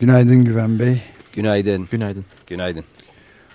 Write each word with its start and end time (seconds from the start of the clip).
Günaydın 0.00 0.44
Güven 0.44 0.78
Bey. 0.78 1.02
Günaydın. 1.32 1.88
Günaydın. 1.90 2.24
Günaydın. 2.46 2.84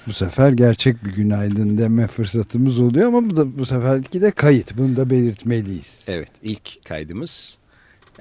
Bu 0.07 0.13
sefer 0.13 0.51
gerçek 0.51 1.05
bir 1.05 1.11
günaydın 1.13 1.77
deme 1.77 2.07
fırsatımız 2.07 2.79
oluyor 2.79 3.07
ama 3.07 3.29
bu 3.29 3.35
da 3.35 3.57
bu 3.57 3.65
seferki 3.65 4.21
de 4.21 4.31
kayıt. 4.31 4.77
Bunu 4.77 4.95
da 4.95 5.09
belirtmeliyiz. 5.09 6.03
Evet 6.07 6.29
ilk 6.43 6.85
kaydımız 6.85 7.57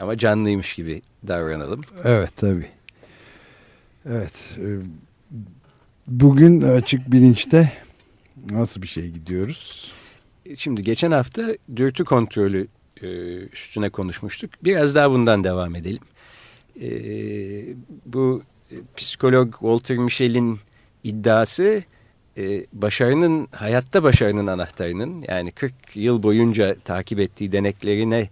ama 0.00 0.18
canlıymış 0.18 0.74
gibi 0.74 1.02
davranalım. 1.28 1.80
Evet 2.04 2.30
tabii. 2.36 2.68
Evet. 4.10 4.32
e, 4.58 4.66
Bugün 6.06 6.60
açık 6.62 7.12
bilinçte 7.12 7.72
nasıl 8.50 8.82
bir 8.82 8.86
şey 8.86 9.10
gidiyoruz? 9.10 9.92
Şimdi 10.56 10.82
geçen 10.82 11.10
hafta 11.10 11.42
dürtü 11.76 12.04
kontrolü 12.04 12.66
e, 13.02 13.06
üstüne 13.36 13.90
konuşmuştuk. 13.90 14.50
Biraz 14.64 14.94
daha 14.94 15.10
bundan 15.10 15.44
devam 15.44 15.76
edelim. 15.76 16.02
E, 16.82 16.88
bu 18.06 18.42
e, 18.70 18.74
psikolog 18.96 19.52
Walter 19.52 19.96
Michel'in 19.96 20.58
iddiası 21.04 21.82
e, 22.36 22.66
başarının 22.72 23.48
hayatta 23.52 24.02
başarının 24.02 24.46
anahtarının 24.46 25.24
yani 25.28 25.52
40 25.52 25.74
yıl 25.94 26.22
boyunca 26.22 26.76
takip 26.84 27.20
ettiği 27.20 27.52
deneklerine 27.52 28.28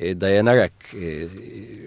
e, 0.00 0.20
dayanarak 0.20 0.72
e, 0.94 1.28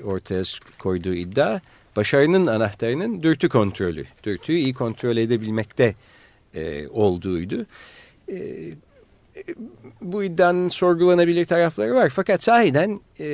ortaya 0.03 0.43
koyduğu 0.79 1.13
iddia 1.13 1.59
başarının 1.95 2.47
anahtarının 2.47 3.23
dürtü 3.23 3.49
kontrolü. 3.49 4.05
Dürtüyü 4.23 4.57
iyi 4.57 4.73
kontrol 4.73 5.17
edebilmekte 5.17 5.95
e, 6.55 6.87
olduğuydu. 6.87 7.65
E, 8.31 8.37
bu 10.01 10.23
iddianın 10.23 10.69
sorgulanabilir 10.69 11.45
tarafları 11.45 11.95
var. 11.95 12.09
Fakat 12.09 12.43
sahiden 12.43 12.99
e, 13.19 13.27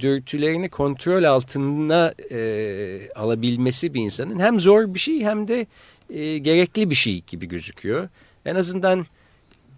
dürtülerini 0.00 0.68
kontrol 0.68 1.24
altına 1.24 2.14
e, 2.30 3.10
alabilmesi 3.14 3.94
bir 3.94 4.00
insanın 4.00 4.40
hem 4.40 4.60
zor 4.60 4.94
bir 4.94 4.98
şey 4.98 5.20
hem 5.20 5.48
de 5.48 5.66
e, 6.10 6.38
gerekli 6.38 6.90
bir 6.90 6.94
şey 6.94 7.22
gibi 7.26 7.48
gözüküyor. 7.48 8.08
En 8.44 8.54
azından 8.54 9.06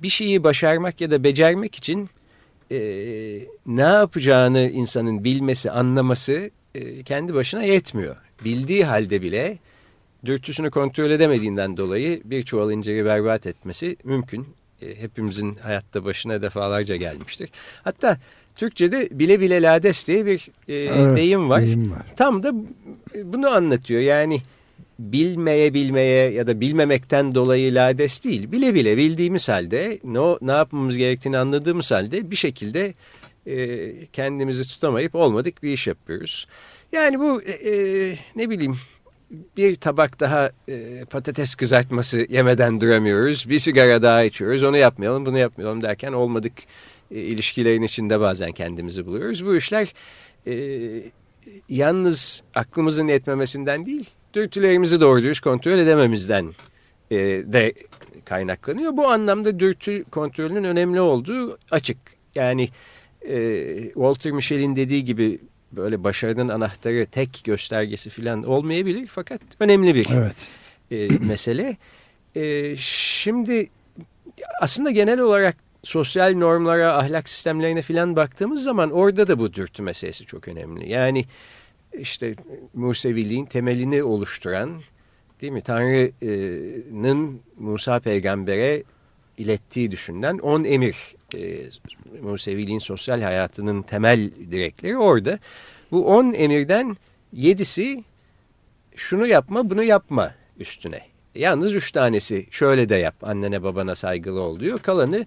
bir 0.02 0.08
şeyi 0.08 0.44
başarmak 0.44 1.00
ya 1.00 1.10
da 1.10 1.24
becermek 1.24 1.74
için 1.74 2.10
e, 2.70 2.78
ne 3.66 3.80
yapacağını 3.80 4.60
insanın 4.60 5.24
bilmesi, 5.24 5.70
anlaması 5.70 6.50
e, 6.74 7.02
kendi 7.02 7.34
başına 7.34 7.62
yetmiyor. 7.62 8.16
Bildiği 8.44 8.84
halde 8.84 9.22
bile 9.22 9.58
dürtüsünü 10.24 10.70
kontrol 10.70 11.10
edemediğinden 11.10 11.76
dolayı 11.76 12.22
bir 12.24 12.42
çuval 12.42 12.72
inciri 12.72 13.04
berbat 13.04 13.46
etmesi 13.46 13.96
mümkün. 14.04 14.46
E, 14.82 15.00
hepimizin 15.00 15.54
hayatta 15.54 16.04
başına 16.04 16.42
defalarca 16.42 16.96
gelmiştir. 16.96 17.50
Hatta 17.84 18.18
Türkçe'de 18.56 19.08
bile 19.10 19.40
bile 19.40 19.62
lades 19.62 20.08
diye 20.08 20.26
bir 20.26 20.48
e, 20.68 20.74
Evet, 20.74 21.16
deyim 21.16 21.50
var. 21.50 21.62
deyim 21.62 21.92
var. 21.92 22.06
Tam 22.16 22.42
da 22.42 22.52
bunu 23.24 23.48
anlatıyor. 23.48 24.00
Yani 24.00 24.42
bilmeye 24.98 25.74
bilmeye 25.74 26.30
ya 26.30 26.46
da 26.46 26.60
bilmemekten 26.60 27.34
dolayı 27.34 27.74
lades 27.74 28.24
değil. 28.24 28.52
Bile 28.52 28.74
bile 28.74 28.96
bildiğimiz 28.96 29.48
halde 29.48 29.98
ne, 30.04 30.36
ne 30.42 30.52
yapmamız 30.52 30.96
gerektiğini 30.96 31.38
anladığımız 31.38 31.90
halde 31.90 32.30
bir 32.30 32.36
şekilde 32.36 32.94
e, 33.46 34.06
kendimizi 34.06 34.62
tutamayıp 34.62 35.14
olmadık 35.14 35.62
bir 35.62 35.72
iş 35.72 35.86
yapıyoruz. 35.86 36.46
Yani 36.92 37.18
bu 37.18 37.42
e, 37.42 37.70
e, 37.70 38.16
ne 38.36 38.50
bileyim 38.50 38.76
bir 39.56 39.74
tabak 39.74 40.20
daha 40.20 40.50
e, 40.68 41.04
patates 41.10 41.54
kızartması 41.54 42.26
yemeden 42.28 42.80
duramıyoruz. 42.80 43.48
Bir 43.48 43.58
sigara 43.58 44.02
daha 44.02 44.24
içiyoruz. 44.24 44.62
Onu 44.62 44.76
yapmayalım, 44.76 45.26
bunu 45.26 45.38
yapmayalım 45.38 45.82
derken 45.82 46.12
olmadık 46.12 46.52
e, 47.10 47.20
ilişkilerin 47.20 47.82
içinde 47.82 48.20
bazen 48.20 48.52
kendimizi 48.52 49.06
buluyoruz. 49.06 49.46
Bu 49.46 49.56
işler 49.56 49.94
e, 50.46 50.52
yalnız 51.68 52.42
aklımızın 52.54 53.08
yetmemesinden 53.08 53.86
değil, 53.86 54.10
dürtülerimizi 54.34 55.00
doğru 55.00 55.22
dürüst 55.22 55.40
kontrol 55.40 55.78
edememizden 55.78 56.54
e, 57.10 57.16
de 57.46 57.74
kaynaklanıyor. 58.24 58.96
Bu 58.96 59.08
anlamda 59.08 59.60
dürtü 59.60 60.04
kontrolünün 60.04 60.64
önemli 60.64 61.00
olduğu 61.00 61.58
açık. 61.70 61.98
Yani 62.34 62.68
e, 63.28 63.64
Walter 63.84 64.32
Michel'in 64.32 64.76
dediği 64.76 65.04
gibi 65.04 65.38
böyle 65.72 66.04
başarının 66.04 66.48
anahtarı 66.48 67.06
tek 67.06 67.40
göstergesi 67.44 68.10
falan 68.10 68.42
olmayabilir 68.42 69.06
fakat 69.06 69.40
önemli 69.60 69.94
bir 69.94 70.06
Evet. 70.14 70.48
e, 70.90 71.08
mesele. 71.26 71.76
E, 72.36 72.76
şimdi 72.76 73.68
aslında 74.62 74.90
genel 74.90 75.20
olarak 75.20 75.56
sosyal 75.82 76.34
normlara, 76.36 76.96
ahlak 76.96 77.28
sistemlerine 77.28 77.82
falan 77.82 78.16
baktığımız 78.16 78.62
zaman 78.62 78.90
orada 78.90 79.26
da 79.26 79.38
bu 79.38 79.54
dürtü 79.54 79.82
meselesi 79.82 80.26
çok 80.26 80.48
önemli. 80.48 80.90
Yani 80.90 81.24
işte 81.98 82.34
Museviliğin 82.74 83.44
temelini 83.44 84.02
oluşturan 84.02 84.82
değil 85.40 85.52
mi 85.52 85.60
Tanrı'nın 85.60 87.40
Musa 87.58 88.00
peygambere 88.00 88.82
ilettiği 89.38 89.90
düşünülen 89.90 90.38
on 90.38 90.64
emir 90.64 90.96
e, 91.34 91.60
Museviliğin 92.22 92.78
sosyal 92.78 93.22
hayatının 93.22 93.82
temel 93.82 94.30
direkleri 94.50 94.98
orada. 94.98 95.38
Bu 95.90 96.06
on 96.06 96.32
emirden 96.32 96.96
yedisi 97.32 98.04
şunu 98.96 99.26
yapma 99.26 99.70
bunu 99.70 99.82
yapma 99.82 100.34
üstüne. 100.58 101.00
Yalnız 101.34 101.74
üç 101.74 101.92
tanesi 101.92 102.46
şöyle 102.50 102.88
de 102.88 102.96
yap 102.96 103.14
annene 103.22 103.62
babana 103.62 103.94
saygılı 103.94 104.40
ol 104.40 104.60
diyor. 104.60 104.78
Kalanı 104.78 105.26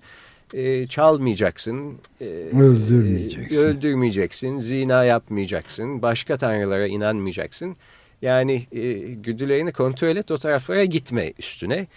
e, 0.53 0.87
çalmayacaksın, 0.87 1.97
e, 2.21 2.25
Öldürmeyeceksin. 2.25 3.55
e, 3.55 3.59
öldürmeyeceksin, 3.59 4.59
zina 4.59 5.03
yapmayacaksın, 5.03 6.01
başka 6.01 6.37
tanrılara 6.37 6.87
inanmayacaksın. 6.87 7.75
Yani 8.21 8.63
e, 8.71 8.91
güdülerini 9.13 9.71
kontrol 9.71 10.15
et 10.15 10.31
o 10.31 10.37
taraflara 10.37 10.85
gitme 10.85 11.33
üstüne. 11.39 11.87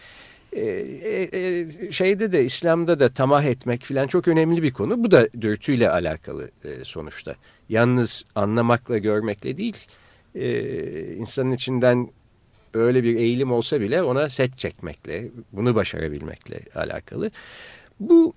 E, 0.52 0.60
e, 0.60 1.28
e, 1.32 1.92
şeyde 1.92 2.32
de 2.32 2.44
İslam'da 2.44 3.00
da 3.00 3.08
tamah 3.08 3.44
etmek 3.44 3.82
filan 3.84 4.06
çok 4.06 4.28
önemli 4.28 4.62
bir 4.62 4.72
konu. 4.72 5.04
Bu 5.04 5.10
da 5.10 5.28
dürtüyle 5.40 5.90
alakalı 5.90 6.50
e, 6.64 6.84
sonuçta. 6.84 7.34
Yalnız 7.68 8.24
anlamakla 8.34 8.98
görmekle 8.98 9.58
değil, 9.58 9.86
e, 10.34 11.14
insanın 11.14 11.52
içinden 11.52 12.08
öyle 12.74 13.04
bir 13.04 13.16
eğilim 13.16 13.52
olsa 13.52 13.80
bile 13.80 14.02
ona 14.02 14.28
set 14.28 14.58
çekmekle, 14.58 15.28
bunu 15.52 15.74
başarabilmekle 15.74 16.60
alakalı. 16.74 17.30
Bu 18.00 18.34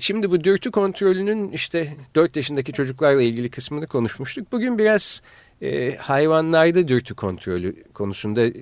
şimdi 0.00 0.30
bu 0.30 0.44
dürtü 0.44 0.70
kontrolünün 0.70 1.52
işte 1.52 1.96
4 2.14 2.36
yaşındaki 2.36 2.72
çocuklarla 2.72 3.22
ilgili 3.22 3.50
kısmını 3.50 3.86
konuşmuştuk. 3.86 4.52
Bugün 4.52 4.78
biraz 4.78 5.22
e, 5.62 5.96
hayvanlarda 5.96 6.88
dürtü 6.88 7.14
kontrolü 7.14 7.84
konusunda 7.94 8.46
e, 8.46 8.52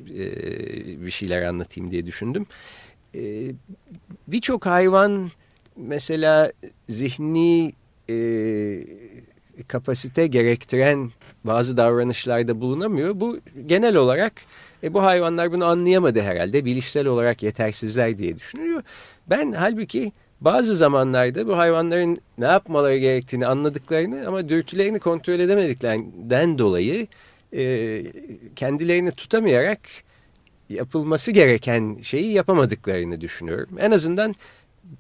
bir 1.06 1.10
şeyler 1.10 1.42
anlatayım 1.42 1.90
diye 1.90 2.06
düşündüm. 2.06 2.46
E, 3.14 3.50
Birçok 4.28 4.66
hayvan 4.66 5.30
mesela 5.76 6.52
zihni 6.88 7.72
e, 8.10 8.16
kapasite 9.68 10.26
gerektiren 10.26 11.10
bazı 11.44 11.76
davranışlarda 11.76 12.60
bulunamıyor. 12.60 13.20
Bu 13.20 13.38
genel 13.66 13.96
olarak 13.96 14.32
e, 14.82 14.94
bu 14.94 15.02
hayvanlar 15.02 15.52
bunu 15.52 15.64
anlayamadı 15.64 16.20
herhalde. 16.20 16.64
Bilişsel 16.64 17.06
olarak 17.06 17.42
yetersizler 17.42 18.18
diye 18.18 18.38
düşünülüyor. 18.38 18.82
Ben 19.26 19.52
halbuki 19.52 20.12
bazı 20.40 20.76
zamanlarda 20.76 21.46
bu 21.46 21.58
hayvanların 21.58 22.18
ne 22.38 22.44
yapmaları 22.44 22.98
gerektiğini 22.98 23.46
anladıklarını 23.46 24.28
ama 24.28 24.48
dürtülerini 24.48 24.98
kontrol 24.98 25.40
edemediklerinden 25.40 26.58
dolayı 26.58 27.06
e, 27.52 28.02
kendilerini 28.56 29.12
tutamayarak 29.12 29.80
yapılması 30.68 31.30
gereken 31.30 31.96
şeyi 32.02 32.32
yapamadıklarını 32.32 33.20
düşünüyorum. 33.20 33.76
En 33.78 33.90
azından 33.90 34.34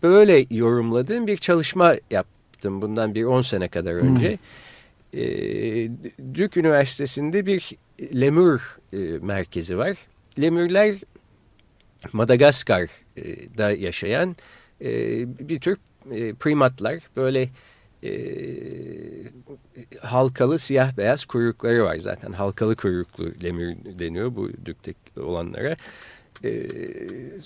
böyle 0.02 0.46
yorumladığım 0.50 1.26
bir 1.26 1.36
çalışma 1.36 1.96
yaptım 2.10 2.82
bundan 2.82 3.14
bir 3.14 3.24
10 3.24 3.42
sene 3.42 3.68
kadar 3.68 3.92
önce. 3.92 4.30
Hmm. 4.30 5.20
E, 5.20 5.24
Duke 6.34 6.60
Üniversitesi'nde 6.60 7.46
bir 7.46 7.72
lemur 8.14 8.78
e, 8.92 8.98
merkezi 8.98 9.78
var. 9.78 9.96
Lemürler 10.40 10.94
Madagaskar'da 12.12 13.70
yaşayan 13.70 14.36
e, 14.80 14.88
bir 15.48 15.60
tür 15.60 15.78
e, 16.10 16.34
primatlar. 16.34 16.98
Böyle 17.16 17.48
e, 18.04 18.12
halkalı 20.00 20.58
siyah 20.58 20.96
beyaz 20.96 21.24
kuyrukları 21.24 21.84
var 21.84 21.96
zaten. 21.96 22.32
Halkalı 22.32 22.76
kuyruklu 22.76 23.24
lemur 23.42 23.98
deniyor 23.98 24.36
bu 24.36 24.50
düktek 24.64 24.96
olanlara. 25.16 25.76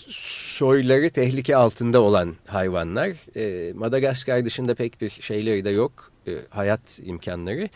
Soyları 0.09 1.11
tehlike 1.11 1.57
altında 1.57 2.01
olan 2.01 2.35
hayvanlar. 2.47 3.11
Madagaskar 3.75 4.45
dışında 4.45 4.75
pek 4.75 5.01
bir 5.01 5.11
şeyleri 5.11 5.65
de 5.65 5.71
yok. 5.71 6.13
Hayat 6.51 7.01
imkanları. 7.05 7.69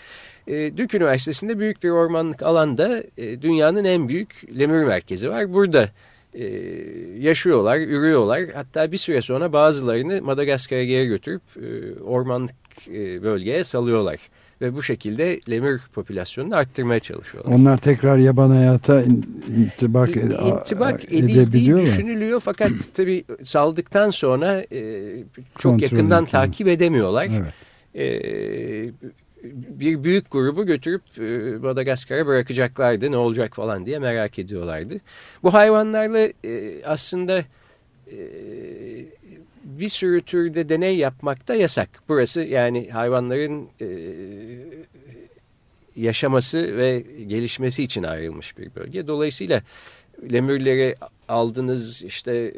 E, 0.47 0.77
Dük 0.77 0.95
Üniversitesi'nde 0.95 1.59
büyük 1.59 1.83
bir 1.83 1.91
ormanlık 1.91 2.43
alanda 2.43 3.03
dünyanın 3.17 3.85
en 3.85 4.09
büyük 4.09 4.59
lemur 4.59 4.85
merkezi 4.85 5.31
var. 5.31 5.53
Burada 5.53 5.89
e, 6.35 6.45
yaşıyorlar, 7.19 7.79
ürüyorlar. 7.79 8.41
Hatta 8.55 8.93
bir 8.93 8.97
süre 8.97 9.23
sonra 9.23 9.53
bazılarını 9.53 10.23
Madagaskar'a 10.23 10.85
geri 10.85 11.07
götürüp 11.07 11.43
e, 11.57 12.01
ormanlık 12.03 12.55
e, 12.89 13.23
bölgeye 13.23 13.65
salıyorlar. 13.65 14.19
Ve 14.61 14.75
bu 14.75 14.83
şekilde 14.83 15.41
lemur 15.51 15.79
popülasyonunu 15.95 16.57
arttırmaya 16.57 17.01
çalışıyorlar. 17.01 17.53
Onlar 17.55 17.79
tekrar 17.79 18.19
yaban 18.19 18.51
hayata 18.51 19.03
intibak, 19.57 20.17
intibak 20.17 21.05
edildiği 21.05 21.77
düşünülüyor. 21.77 22.41
Fakat 22.41 22.71
tabii 22.95 23.25
saldıktan 23.43 24.11
sonra 24.11 24.61
e, 24.73 25.17
çok 25.59 25.73
Kontrol 25.73 25.83
yakından 25.83 26.21
imkanı. 26.23 26.45
takip 26.45 26.69
edemiyorlar. 26.69 27.29
Evet. 27.41 27.53
E, 27.95 29.09
bir 29.53 30.05
büyük 30.05 30.31
grubu 30.31 30.67
götürüp 30.67 31.03
e, 31.19 31.57
Madagaskar'a 31.57 32.27
bırakacaklardı 32.27 33.13
ne 33.13 33.17
olacak 33.17 33.55
falan 33.57 33.87
diye 33.87 33.99
merak 33.99 34.39
ediyorlardı. 34.39 34.95
Bu 35.43 35.55
hayvanlarla 35.55 36.29
e, 36.45 36.85
aslında 36.85 37.45
e, 38.07 38.17
bir 39.65 39.89
sürü 39.89 40.23
türde 40.23 40.69
deney 40.69 40.97
yapmak 40.97 41.49
da 41.49 41.55
yasak. 41.55 41.89
Burası 42.09 42.41
yani 42.41 42.91
hayvanların 42.91 43.69
yaşaması 45.97 46.77
ve 46.77 47.05
gelişmesi 47.27 47.83
için 47.83 48.03
ayrılmış 48.03 48.59
bir 48.59 48.75
bölge. 48.75 49.07
Dolayısıyla 49.07 49.63
lemürleri 50.33 50.97
aldınız 51.29 52.03
işte 52.03 52.53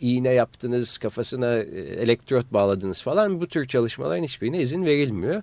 iğne 0.00 0.32
yaptınız, 0.32 0.98
kafasına 0.98 1.56
e, 1.56 1.80
elektrot 1.80 2.52
bağladınız 2.52 3.02
falan 3.02 3.40
bu 3.40 3.46
tür 3.48 3.68
çalışmaların 3.68 4.24
hiçbirine 4.24 4.60
izin 4.60 4.86
verilmiyor. 4.86 5.42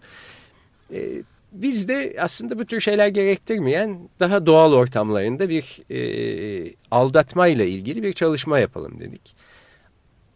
E, 0.94 1.24
biz 1.52 1.88
de 1.88 2.16
aslında 2.20 2.60
bu 2.60 2.66
tür 2.66 2.80
şeyler 2.80 3.08
gerektirmeyen 3.08 4.10
daha 4.20 4.46
doğal 4.46 4.74
ortamlarında 4.74 5.50
bir 5.50 5.82
e, 5.92 6.74
aldatmayla 6.92 7.66
ilgili 7.66 8.04
bir 8.04 8.14
çalışma 8.14 8.60
yapalım 8.60 9.00
dedik. 9.00 9.36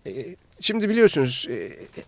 E, 0.05 0.35
şimdi 0.59 0.89
biliyorsunuz 0.89 1.47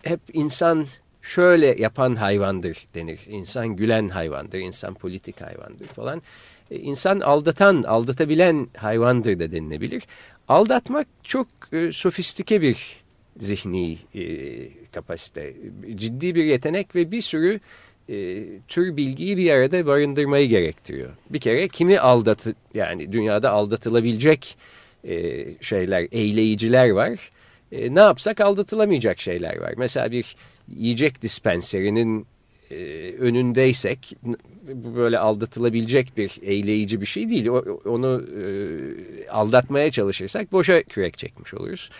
hep 0.02 0.20
insan 0.32 0.86
şöyle 1.22 1.66
yapan 1.82 2.16
hayvandır 2.16 2.86
denir. 2.94 3.20
İnsan 3.28 3.68
gülen 3.68 4.08
hayvandır, 4.08 4.58
insan 4.58 4.94
politik 4.94 5.40
hayvandır 5.40 5.86
falan. 5.86 6.22
E, 6.70 6.78
insan 6.78 7.20
aldatan, 7.20 7.82
aldatabilen 7.82 8.68
hayvandır 8.76 9.38
da 9.38 9.52
denilebilir. 9.52 10.02
Aldatmak 10.48 11.06
çok 11.22 11.46
e, 11.72 11.92
sofistike 11.92 12.62
bir 12.62 12.96
zihni 13.40 13.98
e, 14.14 14.24
kapasite, 14.92 15.54
ciddi 15.94 16.34
bir 16.34 16.44
yetenek 16.44 16.94
ve 16.94 17.10
bir 17.10 17.20
sürü 17.20 17.60
e, 18.08 18.44
tür 18.68 18.96
bilgiyi 18.96 19.36
bir 19.36 19.50
arada 19.50 19.86
barındırmayı 19.86 20.48
gerektiriyor. 20.48 21.10
Bir 21.30 21.38
kere 21.38 21.68
kimi 21.68 21.98
aldatı 21.98 22.54
yani 22.74 23.12
dünyada 23.12 23.50
aldatılabilecek 23.50 24.56
e, 25.04 25.44
şeyler, 25.60 26.08
eyleyiciler 26.12 26.90
var. 26.90 27.30
E, 27.72 27.94
ne 27.94 28.00
yapsak 28.00 28.40
aldatılamayacak 28.40 29.20
şeyler 29.20 29.60
var. 29.60 29.74
Mesela 29.76 30.10
bir 30.10 30.36
yiyecek 30.68 31.22
dispenserinin 31.22 32.26
e, 32.72 33.12
önündeysek 33.18 34.16
böyle 34.96 35.18
aldatılabilecek 35.18 36.16
bir 36.16 36.38
eyleyici 36.42 37.00
bir 37.00 37.06
şey 37.06 37.30
değil. 37.30 37.48
Onu 37.84 38.22
e, 38.42 38.44
aldatmaya 39.28 39.90
çalışırsak 39.90 40.52
boşa 40.52 40.82
kürek 40.82 41.18
çekmiş 41.18 41.54
oluruz. 41.54 41.90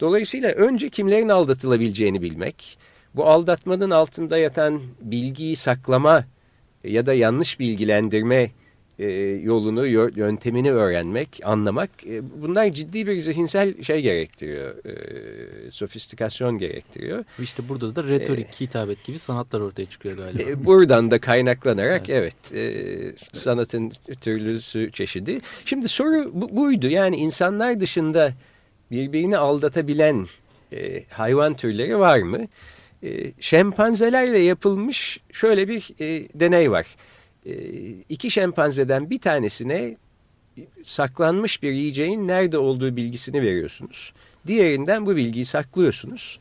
Dolayısıyla 0.00 0.50
önce 0.50 0.88
kimlerin 0.88 1.28
aldatılabileceğini 1.28 2.22
bilmek, 2.22 2.78
bu 3.14 3.26
aldatmanın 3.26 3.90
altında 3.90 4.38
yatan 4.38 4.80
bilgiyi 5.00 5.56
saklama 5.56 6.24
ya 6.84 7.06
da 7.06 7.14
yanlış 7.14 7.60
bilgilendirme 7.60 8.50
e, 8.98 9.10
yolunu, 9.42 9.86
yöntemini 10.16 10.72
öğrenmek, 10.72 11.40
anlamak 11.44 11.90
e, 12.06 12.42
bunlar 12.42 12.72
ciddi 12.72 13.06
bir 13.06 13.20
zihinsel 13.20 13.82
şey 13.82 14.02
gerektiriyor. 14.02 14.84
E, 14.84 15.70
sofistikasyon 15.70 16.58
gerektiriyor. 16.58 17.24
İşte 17.38 17.68
burada 17.68 17.96
da 17.96 18.04
retorik, 18.04 18.46
e, 18.46 18.64
hitabet 18.64 19.04
gibi 19.04 19.18
sanatlar 19.18 19.60
ortaya 19.60 19.86
çıkıyor 19.86 20.16
galiba. 20.16 20.42
E, 20.42 20.64
buradan 20.64 21.10
da 21.10 21.20
kaynaklanarak 21.20 22.08
evet, 22.08 22.34
evet 22.52 22.52
e, 22.52 23.14
sanatın 23.32 23.92
türlüsü 24.20 24.92
çeşidi. 24.92 25.40
Şimdi 25.64 25.88
soru 25.88 26.30
bu, 26.32 26.56
buydu 26.56 26.88
yani 26.88 27.16
insanlar 27.16 27.80
dışında 27.80 28.32
birbirini 28.90 29.36
aldatabilen 29.36 30.26
e, 30.72 31.04
hayvan 31.04 31.54
türleri 31.54 31.98
var 31.98 32.18
mı? 32.18 32.38
E, 33.02 33.32
şempanzelerle 33.40 34.38
yapılmış 34.38 35.20
şöyle 35.32 35.68
bir 35.68 35.90
e, 36.00 36.28
deney 36.34 36.70
var 36.70 36.96
iki 38.08 38.30
şempanzeden 38.30 39.10
bir 39.10 39.18
tanesine 39.18 39.96
saklanmış 40.82 41.62
bir 41.62 41.72
yiyeceğin 41.72 42.28
nerede 42.28 42.58
olduğu 42.58 42.96
bilgisini 42.96 43.42
veriyorsunuz. 43.42 44.12
Diğerinden 44.46 45.06
bu 45.06 45.16
bilgiyi 45.16 45.44
saklıyorsunuz. 45.44 46.38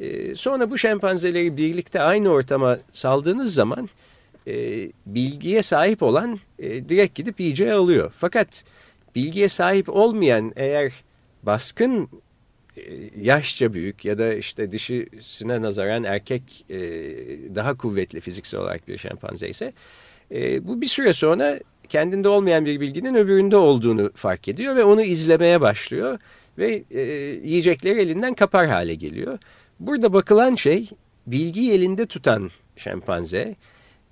E, 0.00 0.34
sonra 0.34 0.70
bu 0.70 0.78
şempanzeleri 0.78 1.56
birlikte 1.56 2.00
aynı 2.00 2.28
ortama 2.28 2.78
saldığınız 2.92 3.54
zaman 3.54 3.88
e, 4.46 4.88
bilgiye 5.06 5.62
sahip 5.62 6.02
olan 6.02 6.40
e, 6.58 6.88
direkt 6.88 7.14
gidip 7.14 7.40
yiyeceği 7.40 7.72
alıyor. 7.72 8.12
Fakat 8.18 8.64
bilgiye 9.14 9.48
sahip 9.48 9.88
olmayan 9.88 10.52
eğer 10.56 10.92
baskın 11.42 12.08
e, 12.76 12.82
yaşça 13.20 13.74
büyük 13.74 14.04
ya 14.04 14.18
da 14.18 14.34
işte 14.34 14.72
dişisine 14.72 15.62
nazaran 15.62 16.04
erkek 16.04 16.42
daha 17.54 17.76
kuvvetli 17.76 18.20
fiziksel 18.20 18.60
olarak 18.60 18.88
bir 18.88 18.98
şempanze 18.98 19.48
ise 19.48 19.72
e, 20.32 20.66
bu 20.66 20.80
bir 20.80 20.86
süre 20.86 21.12
sonra 21.12 21.60
kendinde 21.88 22.28
olmayan 22.28 22.64
bir 22.64 22.80
bilginin 22.80 23.14
öbüründe 23.14 23.56
olduğunu 23.56 24.10
fark 24.14 24.48
ediyor 24.48 24.76
ve 24.76 24.84
onu 24.84 25.02
izlemeye 25.02 25.60
başlıyor 25.60 26.18
ve 26.58 26.84
e, 26.90 27.00
yiyecekleri 27.44 28.00
elinden 28.00 28.34
kapar 28.34 28.66
hale 28.66 28.94
geliyor. 28.94 29.38
Burada 29.80 30.12
bakılan 30.12 30.54
şey 30.54 30.88
bilgiyi 31.26 31.72
elinde 31.72 32.06
tutan 32.06 32.50
şempanze 32.76 33.56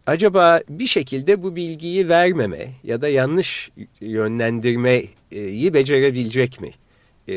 acaba 0.06 0.60
bir 0.68 0.86
şekilde 0.86 1.42
bu 1.42 1.56
bilgiyi 1.56 2.08
vermeme 2.08 2.72
ya 2.84 3.02
da 3.02 3.08
yanlış 3.08 3.70
yönlendirmeyi 4.00 5.74
becerebilecek 5.74 6.60
mi? 6.60 6.70
E, 7.28 7.34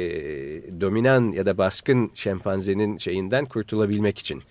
dominan 0.82 1.32
ya 1.32 1.46
da 1.46 1.58
baskın 1.58 2.12
şempanzenin 2.14 2.98
şeyinden 2.98 3.46
kurtulabilmek 3.46 4.20
için 4.20 4.44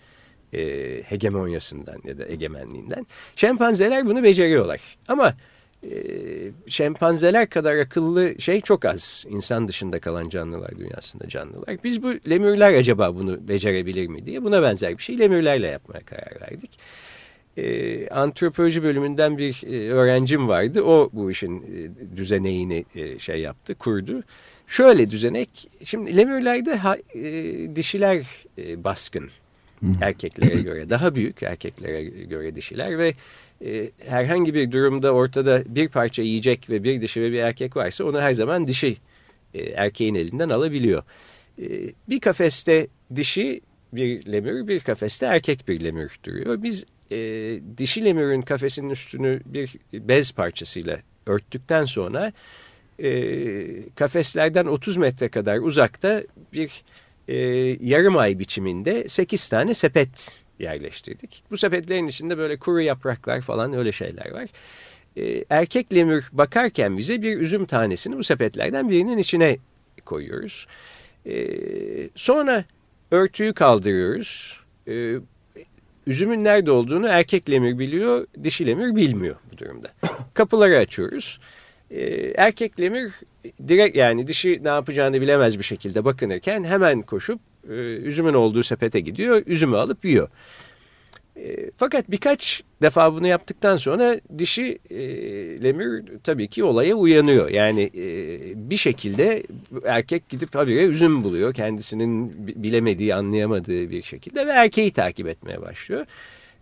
e, 0.54 1.02
hegemonyasından 1.04 1.96
ya 2.04 2.18
da 2.18 2.28
egemenliğinden. 2.28 3.06
Şempanzeler 3.36 4.06
bunu 4.06 4.22
beceriyorlar. 4.22 4.80
Ama 5.08 5.34
e, 5.82 5.92
şempanzeler 6.66 7.50
kadar 7.50 7.76
akıllı 7.76 8.40
şey 8.40 8.60
çok 8.60 8.84
az. 8.84 9.26
İnsan 9.28 9.68
dışında 9.68 10.00
kalan 10.00 10.28
canlılar 10.28 10.78
dünyasında 10.78 11.28
canlılar. 11.28 11.76
Biz 11.84 12.02
bu 12.02 12.14
lemürler 12.30 12.74
acaba 12.74 13.14
bunu 13.14 13.48
becerebilir 13.48 14.06
mi 14.06 14.26
diye 14.26 14.44
buna 14.44 14.62
benzer 14.62 14.98
bir 14.98 15.02
şey 15.02 15.18
lemürlerle 15.18 15.66
yapmaya 15.66 16.00
karar 16.00 16.40
verdik. 16.40 16.78
E, 17.56 18.08
antropoloji 18.08 18.82
bölümünden 18.82 19.38
bir 19.38 19.62
e, 19.66 19.92
öğrencim 19.92 20.48
vardı. 20.48 20.82
O 20.82 21.10
bu 21.12 21.30
işin 21.30 21.62
e, 21.62 22.16
düzeneğini 22.16 22.84
e, 22.94 23.18
şey 23.18 23.40
yaptı, 23.40 23.74
kurdu. 23.74 24.22
Şöyle 24.66 25.10
düzenek, 25.10 25.70
şimdi 25.82 26.16
lemürlerde 26.16 26.76
ha, 26.76 26.96
e, 27.14 27.22
dişiler 27.76 28.26
e, 28.58 28.84
baskın 28.84 29.30
erkeklere 30.00 30.62
göre 30.62 30.90
daha 30.90 31.14
büyük 31.14 31.42
erkeklere 31.42 32.04
göre 32.04 32.56
dişiler 32.56 32.98
ve 32.98 33.14
e, 33.64 33.90
herhangi 34.06 34.54
bir 34.54 34.72
durumda 34.72 35.12
ortada 35.12 35.62
bir 35.66 35.88
parça 35.88 36.22
yiyecek 36.22 36.70
ve 36.70 36.84
bir 36.84 37.02
dişi 37.02 37.22
ve 37.22 37.32
bir 37.32 37.38
erkek 37.38 37.76
varsa 37.76 38.04
onu 38.04 38.20
her 38.20 38.34
zaman 38.34 38.66
dişi 38.66 38.96
e, 39.54 39.62
erkeğin 39.62 40.14
elinden 40.14 40.48
alabiliyor. 40.48 41.02
E, 41.58 41.64
bir 42.08 42.20
kafeste 42.20 42.86
dişi 43.16 43.60
bir 43.92 44.32
lemür 44.32 44.68
bir 44.68 44.80
kafeste 44.80 45.26
erkek 45.26 45.68
bir 45.68 45.84
lemür 45.84 46.16
duruyor. 46.24 46.62
Biz 46.62 46.84
e, 47.10 47.16
dişi 47.78 48.04
lemürün 48.04 48.42
kafesinin 48.42 48.90
üstünü 48.90 49.40
bir 49.46 49.76
bez 49.92 50.32
parçasıyla 50.32 50.98
örttükten 51.26 51.84
sonra 51.84 52.32
e, 52.98 53.90
kafeslerden 53.90 54.66
30 54.66 54.96
metre 54.96 55.28
kadar 55.28 55.58
uzakta 55.58 56.22
bir 56.52 56.82
e, 57.32 57.36
yarım 57.80 58.16
ay 58.16 58.38
biçiminde 58.38 59.08
8 59.08 59.48
tane 59.48 59.74
sepet 59.74 60.42
yerleştirdik. 60.58 61.44
Bu 61.50 61.56
sepetlerin 61.56 62.06
içinde 62.06 62.38
böyle 62.38 62.56
kuru 62.56 62.80
yapraklar 62.80 63.40
falan 63.40 63.72
öyle 63.72 63.92
şeyler 63.92 64.30
var. 64.30 64.48
E, 65.16 65.44
erkek 65.50 65.94
lemür 65.94 66.28
bakarken 66.32 66.98
bize 66.98 67.22
bir 67.22 67.38
üzüm 67.40 67.64
tanesini 67.64 68.18
bu 68.18 68.24
sepetlerden 68.24 68.90
birinin 68.90 69.18
içine 69.18 69.56
koyuyoruz. 70.04 70.66
E, 71.26 71.34
sonra 72.14 72.64
örtüyü 73.10 73.52
kaldırıyoruz. 73.54 74.60
E, 74.88 75.14
üzümün 76.06 76.44
nerede 76.44 76.70
olduğunu 76.70 77.08
erkek 77.08 77.50
lemur 77.50 77.78
biliyor, 77.78 78.26
dişi 78.44 78.66
lemur 78.66 78.96
bilmiyor 78.96 79.36
bu 79.52 79.58
durumda. 79.58 79.92
Kapıları 80.34 80.76
açıyoruz. 80.78 81.40
E, 81.92 82.32
erkek 82.36 82.80
lemur 82.80 83.10
direkt 83.68 83.96
yani 83.96 84.26
dişi 84.26 84.60
ne 84.62 84.68
yapacağını 84.68 85.20
bilemez 85.20 85.58
bir 85.58 85.64
şekilde 85.64 86.04
bakınırken 86.04 86.64
hemen 86.64 87.02
koşup 87.02 87.40
e, 87.68 87.72
üzümün 87.96 88.34
olduğu 88.34 88.62
sepete 88.62 89.00
gidiyor, 89.00 89.42
üzümü 89.46 89.76
alıp 89.76 90.04
yiyor. 90.04 90.28
E, 91.36 91.70
fakat 91.76 92.10
birkaç 92.10 92.62
defa 92.82 93.14
bunu 93.14 93.26
yaptıktan 93.26 93.76
sonra 93.76 94.20
dişi 94.38 94.78
e, 94.90 94.98
lemur 95.62 96.02
tabii 96.24 96.48
ki 96.48 96.64
olaya 96.64 96.94
uyanıyor. 96.94 97.48
Yani 97.48 97.90
e, 97.94 98.70
bir 98.70 98.76
şekilde 98.76 99.42
erkek 99.84 100.28
gidip 100.28 100.54
habire 100.54 100.84
üzüm 100.84 101.24
buluyor. 101.24 101.54
Kendisinin 101.54 102.32
bilemediği, 102.38 103.14
anlayamadığı 103.14 103.90
bir 103.90 104.02
şekilde 104.02 104.46
ve 104.46 104.50
erkeği 104.50 104.92
takip 104.92 105.28
etmeye 105.28 105.62
başlıyor. 105.62 106.06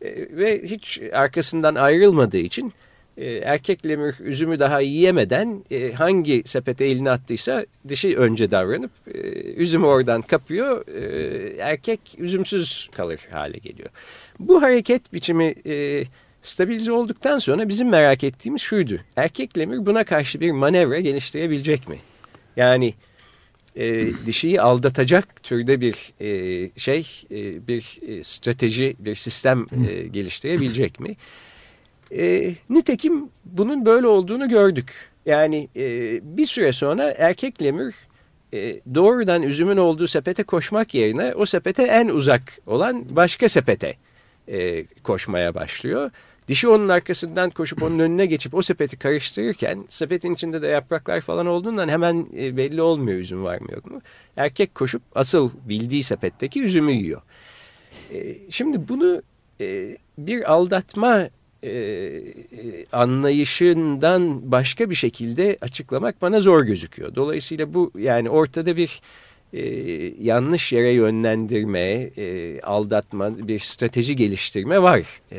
E, 0.03 0.37
ve 0.37 0.63
hiç 0.63 1.01
arkasından 1.13 1.75
ayrılmadığı 1.75 2.39
için 2.39 2.73
e, 3.21 3.35
erkek 3.35 3.87
lemur 3.87 4.15
üzümü 4.21 4.59
daha 4.59 4.81
yiyemeden 4.81 5.65
e, 5.71 5.93
hangi 5.93 6.43
sepete 6.45 6.85
elini 6.85 7.11
attıysa 7.11 7.67
dişi 7.89 8.17
önce 8.17 8.51
davranıp 8.51 8.91
e, 9.15 9.19
üzümü 9.55 9.87
oradan 9.87 10.23
kapıyor. 10.23 10.87
E, 10.89 11.57
erkek 11.59 12.01
üzümsüz 12.19 12.89
kalır 12.93 13.21
hale 13.31 13.59
geliyor. 13.59 13.89
Bu 14.39 14.63
hareket 14.63 15.13
biçimi 15.13 15.55
e, 15.67 16.05
stabilize 16.43 16.93
olduktan 16.93 17.39
sonra 17.39 17.69
bizim 17.69 17.89
merak 17.89 18.25
ettiğimiz 18.25 18.63
şuydu. 18.63 18.99
Erkek 19.17 19.59
lemur 19.59 19.87
buna 19.87 20.05
karşı 20.05 20.41
bir 20.41 20.51
manevra 20.51 21.01
geliştirebilecek 21.01 21.89
mi? 21.89 21.97
Yani 22.57 22.95
e, 23.77 24.07
dişiyi 24.27 24.61
aldatacak 24.61 25.43
türde 25.43 25.81
bir 25.81 26.13
e, 26.21 26.71
şey, 26.77 27.07
e, 27.31 27.67
bir 27.67 27.99
e, 28.09 28.25
strateji, 28.25 28.97
bir 28.99 29.15
sistem 29.15 29.67
e, 29.89 30.09
geliştirebilecek 30.09 31.01
mi? 31.01 31.17
E, 32.17 32.55
nitekim 32.71 33.29
bunun 33.45 33.87
böyle 33.87 34.07
olduğunu 34.07 34.49
gördük. 34.49 35.11
Yani 35.27 35.69
e, 35.77 35.87
bir 36.37 36.47
süre 36.47 36.73
sonra 36.73 37.15
erkek 37.19 37.63
lemur 37.63 37.93
e, 38.53 38.81
doğrudan 38.95 39.43
üzümün 39.43 39.77
olduğu 39.77 40.07
sepete 40.07 40.43
koşmak 40.43 40.95
yerine 40.95 41.35
o 41.35 41.47
sepete 41.47 41.83
en 41.83 42.09
uzak 42.09 42.59
olan 42.67 43.05
başka 43.11 43.49
sepete 43.49 43.97
e, 44.49 44.85
koşmaya 44.85 45.55
başlıyor. 45.55 46.11
Dişi 46.49 46.69
onun 46.69 46.89
arkasından 46.89 47.51
koşup 47.51 47.83
onun 47.83 47.99
önüne 47.99 48.27
geçip 48.27 48.55
o 48.55 48.63
sepeti 48.63 48.97
karıştırırken 48.99 49.85
sepetin 49.89 50.35
içinde 50.35 50.63
de 50.63 50.67
yapraklar 50.67 51.21
falan 51.21 51.47
olduğundan 51.47 51.89
hemen 51.89 52.27
e, 52.37 52.57
belli 52.57 52.83
olmuyor 52.83 53.19
üzüm 53.19 53.45
var 53.45 53.59
mı 53.59 53.73
yok 53.73 53.91
mu. 53.91 54.01
Erkek 54.37 54.75
koşup 54.75 55.03
asıl 55.15 55.51
bildiği 55.65 56.03
sepetteki 56.03 56.63
üzümü 56.63 56.93
yiyor. 56.93 57.23
E, 58.15 58.37
şimdi 58.51 58.89
bunu 58.89 59.23
e, 59.61 59.97
bir 60.19 60.53
aldatma 60.53 61.29
e, 61.65 62.23
anlayışından 62.93 64.51
başka 64.51 64.91
bir 64.91 64.95
şekilde 64.95 65.57
açıklamak 65.61 66.23
bana 66.23 66.41
zor 66.41 66.63
gözüküyor. 66.63 67.15
Dolayısıyla 67.15 67.75
bu 67.75 67.93
yani 67.99 68.31
ortada 68.31 68.77
bir 68.77 69.01
e, 69.53 69.63
yanlış 70.21 70.73
yere 70.73 70.93
yönlendirme, 70.93 72.11
e, 72.17 72.61
aldatma, 72.61 73.49
bir 73.49 73.59
strateji 73.59 74.17
geliştirme 74.17 74.83
var 74.83 75.21
e, 75.33 75.39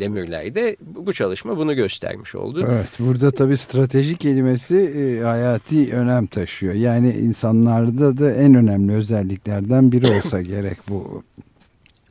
lemürlerde. 0.00 0.76
Bu, 0.80 1.06
bu 1.06 1.12
çalışma 1.12 1.56
bunu 1.56 1.74
göstermiş 1.74 2.34
oldu. 2.34 2.66
Evet, 2.70 2.88
burada 2.98 3.30
tabii 3.30 3.56
strateji 3.56 4.16
kelimesi 4.16 4.76
e, 4.76 5.22
hayati 5.22 5.92
önem 5.92 6.26
taşıyor. 6.26 6.74
Yani 6.74 7.10
insanlarda 7.10 8.16
da 8.16 8.32
en 8.32 8.54
önemli 8.54 8.92
özelliklerden 8.92 9.92
biri 9.92 10.06
olsa 10.06 10.42
gerek 10.42 10.78
bu. 10.88 11.22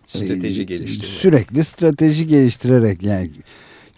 Strateji 0.05 0.61
e, 0.61 0.63
geliştirme. 0.63 1.11
Sürekli 1.11 1.63
strateji 1.63 2.27
geliştirerek 2.27 3.03
yani 3.03 3.29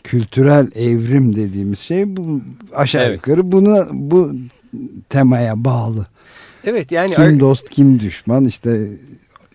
kültürel 0.03 0.67
evrim 0.75 1.35
dediğimiz 1.35 1.79
şey 1.79 2.17
bu 2.17 2.41
aşağı 2.75 3.03
evet. 3.03 3.15
yukarı 3.15 3.51
buna 3.51 3.87
bu 3.91 4.35
temaya 5.09 5.65
bağlı. 5.65 6.07
Evet 6.63 6.91
yani 6.91 7.13
kim 7.13 7.39
dost 7.39 7.69
kim 7.69 7.99
düşman 7.99 8.45
işte 8.45 8.89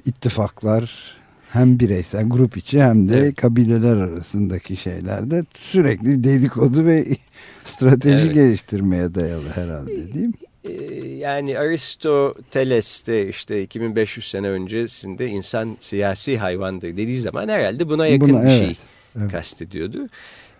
ittifaklar 0.05 1.17
hem 1.53 1.81
bireysel 1.81 2.29
grup 2.29 2.57
içi 2.57 2.83
hem 2.83 3.09
de 3.09 3.19
evet. 3.19 3.37
kabileler 3.37 3.97
arasındaki 3.97 4.77
şeylerde 4.77 5.45
sürekli 5.55 6.25
dedikodu 6.25 6.85
ve 6.85 7.07
strateji 7.65 8.27
evet. 8.27 8.35
geliştirmeye 8.35 9.15
dayalı 9.15 9.49
herhalde 9.55 10.15
değil 10.15 10.27
mi? 10.27 10.35
Ee, 10.65 10.73
yani 11.07 11.59
Aristoteles 11.59 13.07
de 13.07 13.29
işte 13.29 13.63
2500 13.63 14.31
sene 14.31 14.49
öncesinde 14.49 15.27
insan 15.29 15.77
siyasi 15.81 16.39
hayvandır 16.39 16.97
dediği 16.97 17.21
zaman 17.21 17.49
herhalde 17.49 17.89
buna 17.89 18.07
yakın 18.07 18.29
buna, 18.29 18.43
bir 18.43 18.49
evet, 18.49 18.59
şey 18.59 18.77
evet. 19.19 19.33
kastediyordu. 19.33 20.09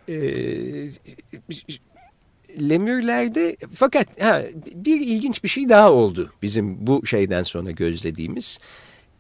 Ee, 0.09 0.15
lemürlerde 2.61 3.57
fakat 3.75 4.23
ha, 4.23 4.43
bir 4.75 5.01
ilginç 5.01 5.45
bir 5.45 5.49
şey 5.49 5.69
daha 5.69 5.93
oldu 5.93 6.33
bizim 6.43 6.87
bu 6.87 7.07
şeyden 7.07 7.43
sonra 7.43 7.71
gözlediğimiz. 7.71 8.59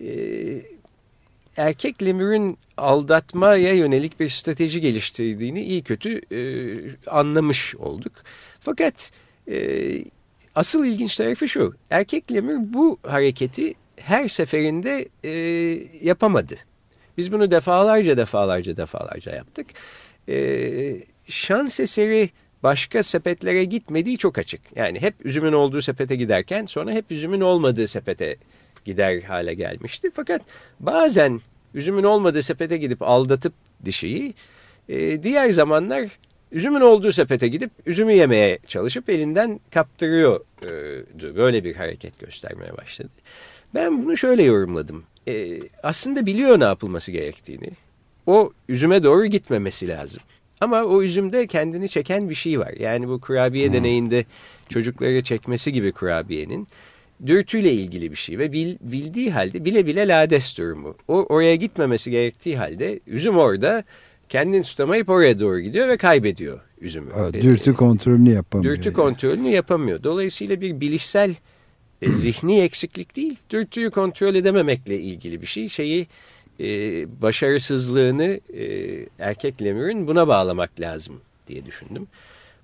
Ee, 0.00 0.62
erkek 1.56 2.02
lemürün 2.02 2.58
aldatmaya 2.76 3.74
yönelik 3.74 4.20
bir 4.20 4.28
strateji 4.28 4.80
geliştirdiğini 4.80 5.62
iyi 5.62 5.82
kötü 5.82 6.20
e, 6.36 6.40
anlamış 7.10 7.74
olduk. 7.76 8.12
Fakat 8.60 9.10
e, 9.50 9.88
asıl 10.54 10.84
ilginç 10.84 11.16
tarafı 11.16 11.48
şu. 11.48 11.74
Erkek 11.90 12.32
lemür 12.32 12.72
bu 12.72 12.98
hareketi 13.02 13.74
her 13.96 14.28
seferinde 14.28 15.08
e, 15.24 15.30
yapamadı. 16.02 16.54
Biz 17.18 17.32
bunu 17.32 17.50
defalarca 17.50 18.16
defalarca 18.16 18.76
defalarca 18.76 19.32
yaptık. 19.32 19.66
E, 20.28 20.36
şans 21.26 21.80
eseri 21.80 22.30
başka 22.62 23.02
sepetlere 23.02 23.64
gitmediği 23.64 24.18
çok 24.18 24.38
açık. 24.38 24.60
Yani 24.76 25.00
hep 25.00 25.14
üzümün 25.26 25.52
olduğu 25.52 25.82
sepete 25.82 26.16
giderken 26.16 26.64
sonra 26.64 26.92
hep 26.92 27.10
üzümün 27.10 27.40
olmadığı 27.40 27.88
sepete 27.88 28.36
gider 28.84 29.22
hale 29.22 29.54
gelmişti. 29.54 30.10
Fakat 30.14 30.42
bazen 30.80 31.40
üzümün 31.74 32.02
olmadığı 32.02 32.42
sepete 32.42 32.76
gidip 32.76 33.02
aldatıp 33.02 33.52
dişiyi 33.84 34.34
e, 34.88 35.22
diğer 35.22 35.50
zamanlar 35.50 36.08
üzümün 36.52 36.80
olduğu 36.80 37.12
sepete 37.12 37.48
gidip 37.48 37.70
üzümü 37.86 38.12
yemeye 38.12 38.58
çalışıp 38.66 39.08
elinden 39.08 39.60
kaptırıyordu. 39.70 40.44
Böyle 41.36 41.64
bir 41.64 41.74
hareket 41.74 42.18
göstermeye 42.18 42.76
başladı. 42.76 43.10
Ben 43.74 44.04
bunu 44.04 44.16
şöyle 44.16 44.42
yorumladım. 44.42 45.04
E, 45.28 45.60
aslında 45.82 46.26
biliyor 46.26 46.60
ne 46.60 46.64
yapılması 46.64 47.12
gerektiğini. 47.12 47.70
O 48.26 48.52
üzüme 48.68 49.02
doğru 49.02 49.26
gitmemesi 49.26 49.88
lazım. 49.88 50.22
Ama 50.60 50.82
o 50.82 51.02
üzümde 51.02 51.46
kendini 51.46 51.88
çeken 51.88 52.30
bir 52.30 52.34
şey 52.34 52.60
var. 52.60 52.72
Yani 52.78 53.08
bu 53.08 53.20
kurabiye 53.20 53.66
hmm. 53.66 53.74
deneyinde 53.74 54.24
çocukları 54.68 55.22
çekmesi 55.22 55.72
gibi 55.72 55.92
kurabiyenin 55.92 56.68
dürtüyle 57.26 57.72
ilgili 57.72 58.10
bir 58.10 58.16
şey 58.16 58.38
ve 58.38 58.52
bil, 58.52 58.76
bildiği 58.80 59.30
halde 59.30 59.64
bile 59.64 59.86
bile 59.86 60.08
lades 60.08 60.58
durumu. 60.58 60.96
O 61.08 61.26
oraya 61.28 61.54
gitmemesi 61.54 62.10
gerektiği 62.10 62.56
halde 62.56 63.00
üzüm 63.06 63.38
orada 63.38 63.84
kendini 64.32 64.62
tutamayıp 64.62 65.08
oraya 65.08 65.40
doğru 65.40 65.60
gidiyor 65.60 65.88
ve 65.88 65.96
kaybediyor 65.96 66.60
üzümü. 66.80 67.12
Evet, 67.16 67.42
dürtü 67.42 67.74
kontrolünü 67.74 68.30
yapamıyor. 68.30 68.76
Dürtü 68.76 68.88
yani. 68.88 68.96
kontrolünü 68.96 69.48
yapamıyor. 69.48 70.02
Dolayısıyla 70.02 70.60
bir 70.60 70.80
bilişsel 70.80 71.34
e, 72.02 72.14
zihni 72.14 72.60
eksiklik 72.60 73.16
değil, 73.16 73.36
dürtüyü 73.50 73.90
kontrol 73.90 74.34
edememekle 74.34 75.00
ilgili 75.00 75.42
bir 75.42 75.46
şey. 75.46 75.68
Şeyi 75.68 76.06
e, 76.60 76.66
başarısızlığını 77.22 78.40
e, 78.54 78.66
erkek 79.18 79.62
lemürün 79.62 80.06
buna 80.06 80.28
bağlamak 80.28 80.80
lazım 80.80 81.20
diye 81.48 81.66
düşündüm. 81.66 82.06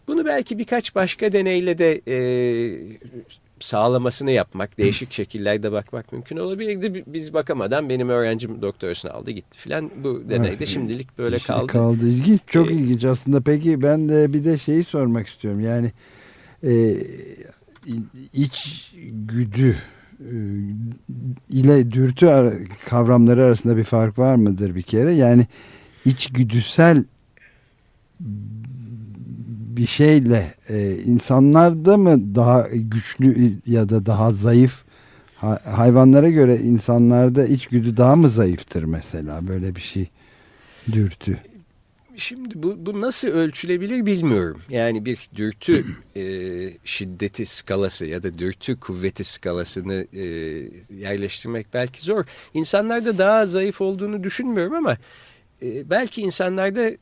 Bunu 0.07 0.25
belki 0.25 0.59
birkaç 0.59 0.95
başka 0.95 1.33
deneyle 1.33 1.79
de 1.79 2.01
e, 2.09 2.17
sağlamasını 3.61 4.31
yapmak, 4.31 4.79
değişik 4.79 5.13
şekillerde 5.13 5.73
bakmak 5.73 6.13
mümkün 6.13 6.37
olabilirdi. 6.37 7.05
Biz 7.07 7.35
bakamadan 7.35 7.89
benim 7.89 8.09
öğrencim 8.09 8.63
doktorasını 8.63 9.13
aldı 9.13 9.31
gitti 9.31 9.59
filan. 9.59 9.91
Bu 10.05 10.23
deneyde 10.31 10.55
evet, 10.59 10.69
şimdilik 10.69 11.19
böyle 11.19 11.39
kaldı. 11.39 11.67
Kaldı 11.67 12.09
ilginç, 12.09 12.41
çok 12.47 12.71
ee, 12.71 12.75
ilginç 12.75 13.05
aslında. 13.05 13.41
Peki 13.41 13.83
ben 13.83 14.09
de 14.09 14.33
bir 14.33 14.45
de 14.45 14.59
şeyi 14.59 14.85
sormak 14.85 15.27
istiyorum. 15.27 15.61
Yani 15.61 15.93
e, 16.65 16.97
iç 18.33 18.91
güdü 19.13 19.77
e, 20.21 20.33
ile 21.51 21.91
dürtü 21.91 22.27
kavramları 22.89 23.45
arasında 23.45 23.77
bir 23.77 23.85
fark 23.85 24.19
var 24.19 24.35
mıdır 24.35 24.75
bir 24.75 24.83
kere? 24.83 25.13
Yani 25.15 25.47
içgüdüsel 26.05 27.05
bir 29.79 29.87
şeyle 29.87 30.47
e, 30.69 30.93
insanlarda 30.93 31.97
mı 31.97 32.35
daha 32.35 32.69
güçlü 32.73 33.53
ya 33.67 33.89
da 33.89 34.07
daha 34.07 34.33
zayıf 34.33 34.83
hayvanlara 35.65 36.29
göre 36.29 36.57
insanlarda 36.57 37.47
içgüdü 37.47 37.97
daha 37.97 38.17
mı 38.17 38.31
zayıftır 38.31 38.83
mesela 38.83 39.49
böyle 39.49 39.77
bir 39.77 39.81
şey 39.81 40.09
dürtü? 40.93 41.39
Şimdi 42.17 42.63
bu, 42.63 42.87
bu 42.87 43.01
nasıl 43.01 43.29
ölçülebilir 43.29 44.07
bilmiyorum. 44.07 44.61
Yani 44.69 45.05
bir 45.05 45.29
dürtü 45.37 45.85
e, 46.17 46.23
şiddeti 46.85 47.47
skalası 47.47 48.07
ya 48.07 48.23
da 48.23 48.39
dürtü 48.39 48.81
kuvveti 48.81 49.25
skalasını 49.25 50.07
e, 50.13 50.25
yerleştirmek 50.95 51.67
belki 51.75 52.01
zor. 52.03 52.25
İnsanlarda 52.55 53.19
daha 53.19 53.47
zayıf 53.47 53.81
olduğunu 53.81 54.25
düşünmüyorum 54.25 54.75
ama 54.75 54.97
belki 55.63 56.23
insanlarda 56.23 56.89
e, 56.89 56.97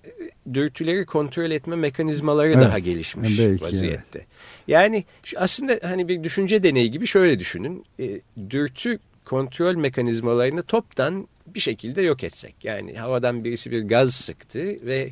dürtüleri 0.54 1.06
kontrol 1.06 1.50
etme 1.50 1.76
mekanizmaları 1.76 2.48
Evet, 2.48 2.64
daha 2.64 2.78
gelişmiş 2.78 3.38
belki, 3.38 3.64
vaziyette. 3.64 4.26
Yani 4.68 5.04
şu 5.24 5.40
aslında 5.40 5.78
hani 5.82 6.08
bir 6.08 6.24
düşünce 6.24 6.62
deneyi 6.62 6.90
gibi 6.90 7.06
şöyle 7.06 7.38
düşünün. 7.38 7.84
E, 8.00 8.20
dürtü 8.50 8.98
kontrol 9.24 9.74
mekanizmalarını 9.76 10.62
toptan 10.62 11.28
bir 11.46 11.60
şekilde 11.60 12.02
yok 12.02 12.24
etsek. 12.24 12.54
Yani 12.62 12.94
havadan 12.94 13.44
birisi 13.44 13.70
bir 13.70 13.82
gaz 13.82 14.14
sıktı 14.14 14.86
ve 14.86 15.10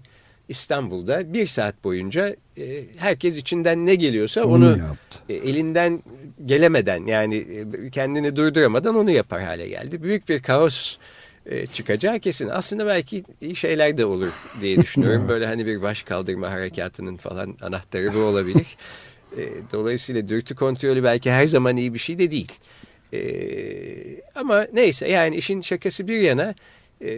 İstanbul'da 0.48 1.32
bir 1.32 1.46
saat 1.46 1.84
boyunca 1.84 2.36
e, 2.58 2.84
herkes 2.96 3.36
içinden 3.36 3.86
ne 3.86 3.94
geliyorsa 3.94 4.44
onu, 4.44 4.54
Onu 4.54 4.78
yaptı. 4.78 5.18
e, 5.28 5.34
elinden 5.34 6.02
gelemeden 6.44 7.06
yani 7.06 7.36
e, 7.36 7.90
kendini 7.90 8.36
durduramadan 8.36 8.94
onu 8.94 9.10
yapar 9.10 9.42
hale 9.42 9.68
geldi. 9.68 10.02
Büyük 10.02 10.28
bir 10.28 10.42
kaos 10.42 10.96
e, 11.46 11.66
çıkacağı 11.66 12.20
kesin. 12.20 12.48
Aslında 12.48 12.86
belki 12.86 13.24
iyi 13.40 13.56
şeyler 13.56 13.98
de 13.98 14.04
olur 14.04 14.32
diye 14.60 14.76
düşünüyorum. 14.76 15.24
Böyle 15.28 15.46
hani 15.46 15.66
bir 15.66 15.82
baş 15.82 16.02
kaldırma 16.02 16.50
harekatının 16.50 17.16
falan 17.16 17.56
anahtarı 17.62 18.14
bu 18.14 18.18
olabilir. 18.18 18.76
E, 19.36 19.42
dolayısıyla 19.72 20.28
dürtü 20.28 20.54
kontrolü 20.54 21.04
belki 21.04 21.30
her 21.30 21.46
zaman 21.46 21.76
iyi 21.76 21.94
bir 21.94 21.98
şey 21.98 22.18
de 22.18 22.30
değil. 22.30 22.52
E, 23.12 23.20
ama 24.34 24.66
neyse 24.72 25.08
yani 25.08 25.36
işin 25.36 25.60
şakası 25.60 26.08
bir 26.08 26.18
yana 26.18 26.54
e, 27.04 27.08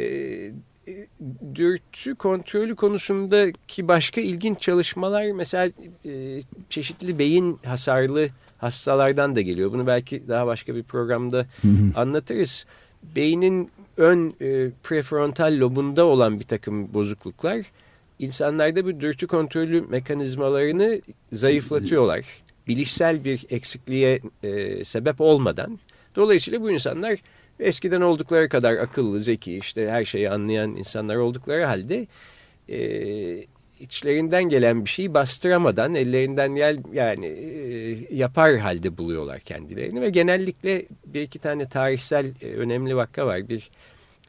dürtü 1.54 2.14
kontrolü 2.14 2.76
konusundaki 2.76 3.88
başka 3.88 4.20
ilginç 4.20 4.60
çalışmalar 4.60 5.30
mesela 5.30 5.70
e, 6.04 6.40
çeşitli 6.70 7.18
beyin 7.18 7.58
hasarlı 7.64 8.28
hastalardan 8.58 9.36
da 9.36 9.40
geliyor. 9.40 9.72
Bunu 9.72 9.86
belki 9.86 10.28
daha 10.28 10.46
başka 10.46 10.74
bir 10.74 10.82
programda 10.82 11.46
anlatırız. 11.96 12.66
Beynin 13.16 13.70
ön 13.96 14.34
e, 14.40 14.70
prefrontal 14.82 15.60
lobunda 15.60 16.04
olan 16.04 16.40
bir 16.40 16.44
takım 16.44 16.94
bozukluklar 16.94 17.66
insanlarda 18.18 18.84
bu 18.84 19.00
dürtü 19.00 19.26
kontrolü 19.26 19.80
mekanizmalarını 19.80 21.00
zayıflatıyorlar. 21.32 22.24
Bilişsel 22.68 23.24
bir 23.24 23.46
eksikliğe 23.50 24.20
e, 24.42 24.84
sebep 24.84 25.20
olmadan. 25.20 25.78
Dolayısıyla 26.16 26.62
bu 26.62 26.70
insanlar 26.70 27.18
eskiden 27.60 28.00
oldukları 28.00 28.48
kadar 28.48 28.76
akıllı, 28.76 29.20
zeki, 29.20 29.56
işte 29.56 29.90
her 29.90 30.04
şeyi 30.04 30.30
anlayan 30.30 30.76
insanlar 30.76 31.16
oldukları 31.16 31.64
halde 31.64 32.06
e, 32.68 32.78
içlerinden 33.80 34.44
gelen 34.44 34.84
bir 34.84 34.90
şeyi 34.90 35.14
bastıramadan 35.14 35.94
ellerinden 35.94 36.54
gel 36.54 36.78
yani 36.92 37.26
e, 37.26 38.14
yapar 38.16 38.56
halde 38.56 38.98
buluyorlar 38.98 39.40
kendilerini 39.40 40.00
ve 40.00 40.10
genellikle 40.10 40.86
bir 41.06 41.20
iki 41.20 41.38
tane 41.38 41.68
tarihsel 41.68 42.32
e, 42.42 42.46
önemli 42.46 42.96
vaka 42.96 43.26
var. 43.26 43.48
Bir 43.48 43.70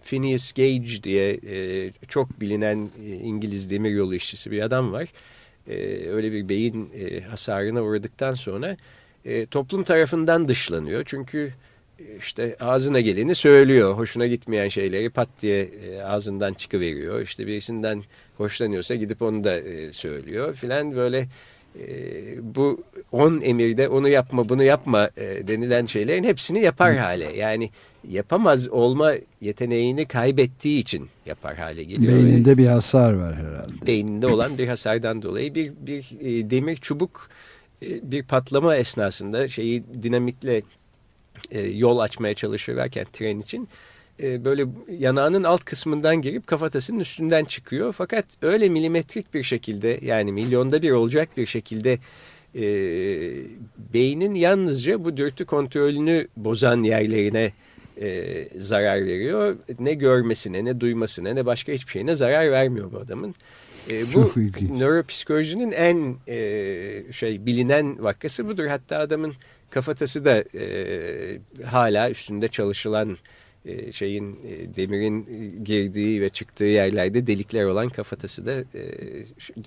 Phineas 0.04 0.51
Gage 0.51 1.04
diye 1.04 1.39
e, 1.48 1.92
çok 2.08 2.42
bilinen 2.42 2.89
e, 3.06 3.08
İngiliz 3.08 3.70
demiryolu 3.70 4.16
işçisi 4.16 4.51
bir 4.51 4.62
adam 4.62 4.92
var. 4.92 5.08
Öyle 6.08 6.32
bir 6.32 6.50
beyin 6.50 6.92
hasarına 7.30 7.84
uğradıktan 7.84 8.34
sonra 8.34 8.77
toplum 9.51 9.84
tarafından 9.84 10.48
dışlanıyor. 10.48 11.04
Çünkü 11.06 11.54
işte 12.20 12.56
ağzına 12.60 13.00
geleni 13.00 13.36
söylüyor. 13.36 13.94
Hoşuna 13.94 14.27
gitmeyen 14.27 14.68
şeyleri 14.68 15.10
pat 15.10 15.30
diye 15.42 15.62
e, 15.63 16.01
ağzından 16.01 16.54
çıkıveriyor. 16.54 17.22
İşte 17.22 17.48
birisinden 17.48 18.04
hoşlanıyorsa 18.38 18.96
gidip 18.96 19.22
onu 19.22 19.44
da 19.44 19.60
e, 19.60 19.94
söylüyor 19.94 20.54
filan 20.54 20.96
böyle 20.96 21.27
e, 21.80 21.86
bu 22.56 22.84
on 23.12 23.42
emirde 23.42 23.88
onu 23.88 24.10
yapma 24.10 24.50
bunu 24.50 24.63
yapma 24.63 25.10
denilen 25.18 25.86
şeylerin 25.86 26.24
hepsini 26.24 26.64
yapar 26.64 26.96
hale. 26.96 27.38
Yani 27.38 27.70
yapamaz 28.10 28.68
olma 28.68 29.14
yeteneğini 29.42 30.05
kaybettiği 30.05 30.79
için 30.79 31.10
yapar 31.25 31.55
hale 31.55 31.83
geliyor. 31.83 32.14
Beyninde 32.14 32.57
bir 32.57 32.68
hasar 32.68 33.14
var 33.14 33.36
herhalde. 33.36 33.88
Beyninde 33.88 34.27
olan 34.27 34.57
bir 34.57 34.68
hasardan 34.68 35.22
dolayı 35.22 35.55
bir, 35.55 35.74
bir 35.79 36.05
demir 36.50 36.75
çubuk 36.75 37.29
bir 37.81 38.24
patlama 38.24 38.75
esnasında 38.75 39.48
şeyi 39.48 39.83
dinamitle 40.03 40.62
e, 41.51 41.60
yol 41.60 42.00
açmaya 42.00 42.33
çalışırlarken 42.33 43.05
tren 43.14 43.40
için 43.40 43.70
e, 44.24 44.46
böyle 44.46 44.66
yanağının 45.00 45.44
alt 45.44 45.64
kısmından 45.64 46.22
girip 46.22 46.48
kafatasının 46.48 47.00
üstünden 47.00 47.46
çıkıyor. 47.46 47.94
Fakat 47.94 48.25
öyle 48.42 48.70
milimetrik 48.70 49.33
bir 49.33 49.44
şekilde 49.44 50.00
yani 50.01 50.31
milyonda 50.31 50.81
bir 50.81 50.92
olacak 50.92 51.29
bir 51.38 51.46
şekilde 51.46 52.00
e, 52.55 52.64
beynin 53.94 54.36
yalnızca 54.36 55.03
bu 55.03 55.18
dürtü 55.18 55.46
kontrolünü 55.46 56.27
bozan 56.38 56.83
yerlerine 56.83 57.51
e, 58.01 58.48
zarar 58.60 59.05
veriyor. 59.05 59.55
Ne 59.79 59.94
görmesine, 59.94 60.66
ne 60.66 60.79
duymasına, 60.79 61.33
ne 61.33 61.46
başka 61.46 61.72
hiçbir 61.72 61.92
şeyine 61.92 62.16
zarar 62.16 62.51
vermiyor 62.51 62.92
bu 62.92 62.98
adamın. 62.98 63.36
E, 63.90 64.14
bu 64.14 64.31
nöropsikolojinin 64.79 65.72
en 65.72 66.16
e, 66.27 67.14
şey 67.14 67.46
bilinen 67.46 68.03
vakası 68.03 68.48
budur. 68.48 68.66
Hatta 68.66 68.98
adamın 68.98 69.33
kafatası 69.70 70.25
da 70.25 70.44
e, 70.58 71.40
hala 71.66 72.10
üstünde 72.10 72.48
çalışılan 72.48 73.18
e, 73.66 73.92
şeyin 73.92 74.40
e, 74.46 74.75
demirin 74.75 75.25
girdiği 75.64 76.22
ve 76.22 76.30
çıktığı 76.30 76.64
yerlerde 76.64 77.27
delikler 77.27 77.66
olan 77.66 77.90
kafatası 77.90 78.46
da 78.46 78.51
e, 78.53 78.84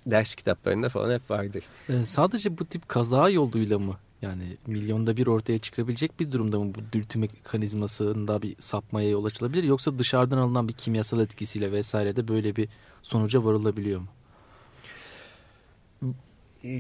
ders 0.07 0.35
kitaplarında 0.35 0.89
falan 0.89 1.15
hep 1.15 1.31
vardır. 1.31 1.65
E, 1.89 2.05
sadece 2.05 2.59
bu 2.59 2.65
tip 2.65 2.89
kaza 2.89 3.29
yoluyla 3.29 3.79
mı 3.79 3.97
yani 4.23 4.45
milyonda 4.67 5.17
bir 5.17 5.27
ortaya 5.27 5.59
çıkabilecek 5.59 6.21
bir 6.21 6.33
durumda 6.33 6.59
mı 6.59 6.75
bu 6.75 6.81
dürtü 6.93 7.19
mekanizmasında 7.19 8.43
bir 8.43 8.57
sapmaya 8.59 9.09
yol 9.09 9.25
açılabilir 9.25 9.65
yoksa 9.65 9.99
dışarıdan 9.99 10.39
alınan 10.39 10.69
bir 10.69 10.73
kimyasal 10.73 11.21
etkisiyle 11.21 11.73
vesaire 11.73 12.17
de 12.17 12.29
böyle 12.29 12.57
bir 12.57 12.69
sonuca 13.03 13.45
varılabiliyor 13.45 14.01
mu? 14.01 14.09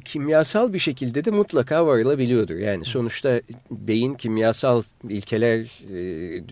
Kimyasal 0.04 0.72
bir 0.72 0.78
şekilde 0.78 1.24
de 1.24 1.30
mutlaka 1.30 1.86
varılabiliyordur. 1.86 2.56
Yani 2.56 2.84
sonuçta 2.84 3.40
beyin 3.70 4.14
kimyasal 4.14 4.82
ilkeler 5.08 5.58
e, 5.94 6.42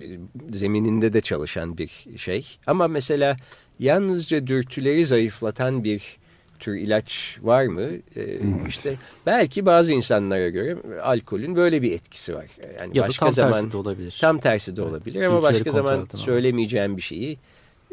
zemininde 0.51 1.13
de 1.13 1.21
çalışan 1.21 1.79
bir 1.79 2.07
şey. 2.17 2.59
Ama 2.67 2.89
mesela 2.89 3.37
yalnızca 3.79 4.47
dürtüleri 4.47 5.07
zayıflatan 5.07 5.85
bir 5.85 6.19
tür 6.59 6.75
ilaç 6.75 7.39
var 7.43 7.67
mı? 7.67 7.83
Ee, 7.83 8.01
evet. 8.17 8.69
İşte 8.69 8.97
belki 9.27 9.67
bazı 9.67 9.93
insanlara 9.93 10.49
göre 10.49 10.77
alkolün 11.03 11.57
böyle 11.57 11.83
bir 11.83 11.93
etkisi 11.93 12.35
var. 12.35 12.47
Yani 12.81 12.99
ya 12.99 13.09
başka 13.09 13.27
tam 13.27 13.33
zaman, 13.33 13.53
tersi 13.53 13.73
de 13.73 13.77
olabilir. 13.77 14.19
Tam 14.21 14.39
tersi 14.39 14.77
de 14.77 14.83
evet. 14.83 14.91
olabilir 14.91 15.23
ama 15.23 15.37
Dürtüleri 15.37 15.55
başka 15.55 15.71
zaman 15.71 16.07
söylemeyeceğim 16.15 16.97
bir 16.97 17.03
şeyi 17.03 17.39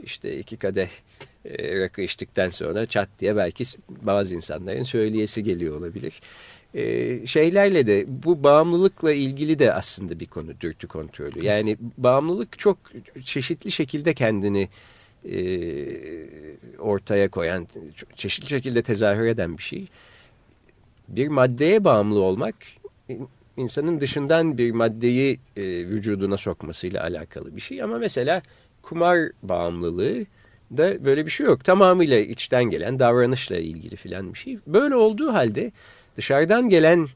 işte 0.03 0.39
iki 0.39 0.57
kadeh 0.57 0.89
e, 1.45 1.79
rakı 1.79 2.01
içtikten 2.01 2.49
sonra 2.49 2.85
çat 2.85 3.09
diye 3.19 3.35
belki 3.35 3.63
bazı 3.87 4.35
insanların 4.35 4.83
söyleyesi 4.83 5.43
geliyor 5.43 5.77
olabilir. 5.77 6.21
E, 6.73 7.27
şeylerle 7.27 7.87
de 7.87 8.05
bu 8.07 8.43
bağımlılıkla 8.43 9.13
ilgili 9.13 9.59
de 9.59 9.73
aslında 9.73 10.19
bir 10.19 10.25
konu 10.25 10.61
dürtü 10.61 10.87
kontrolü. 10.87 11.45
Yani 11.45 11.77
bağımlılık 11.97 12.59
çok 12.59 12.77
çeşitli 13.23 13.71
şekilde 13.71 14.13
kendini 14.13 14.69
e, 15.31 15.37
ortaya 16.79 17.29
koyan, 17.29 17.67
çeşitli 18.15 18.47
şekilde 18.47 18.81
tezahür 18.81 19.27
eden 19.27 19.57
bir 19.57 19.63
şey. 19.63 19.87
Bir 21.07 21.27
maddeye 21.27 21.83
bağımlı 21.83 22.19
olmak 22.19 22.55
insanın 23.57 23.99
dışından 23.99 24.57
bir 24.57 24.71
maddeyi 24.71 25.39
e, 25.57 25.63
vücuduna 25.63 26.37
sokmasıyla 26.37 27.03
alakalı 27.03 27.55
bir 27.55 27.61
şey. 27.61 27.83
Ama 27.83 27.97
mesela 27.97 28.41
kumar 28.85 29.29
bağımlılığı 29.43 30.25
da 30.77 31.05
böyle 31.05 31.25
bir 31.25 31.31
şey 31.31 31.45
yok. 31.45 31.63
Tamamıyla 31.63 32.19
içten 32.19 32.63
gelen 32.63 32.99
davranışla 32.99 33.57
ilgili 33.57 33.95
filan 33.95 34.33
bir 34.33 34.39
şey. 34.39 34.57
Böyle 34.67 34.95
olduğu 34.95 35.33
halde 35.33 35.71
dışarıdan 36.17 36.69
gelen 36.69 37.07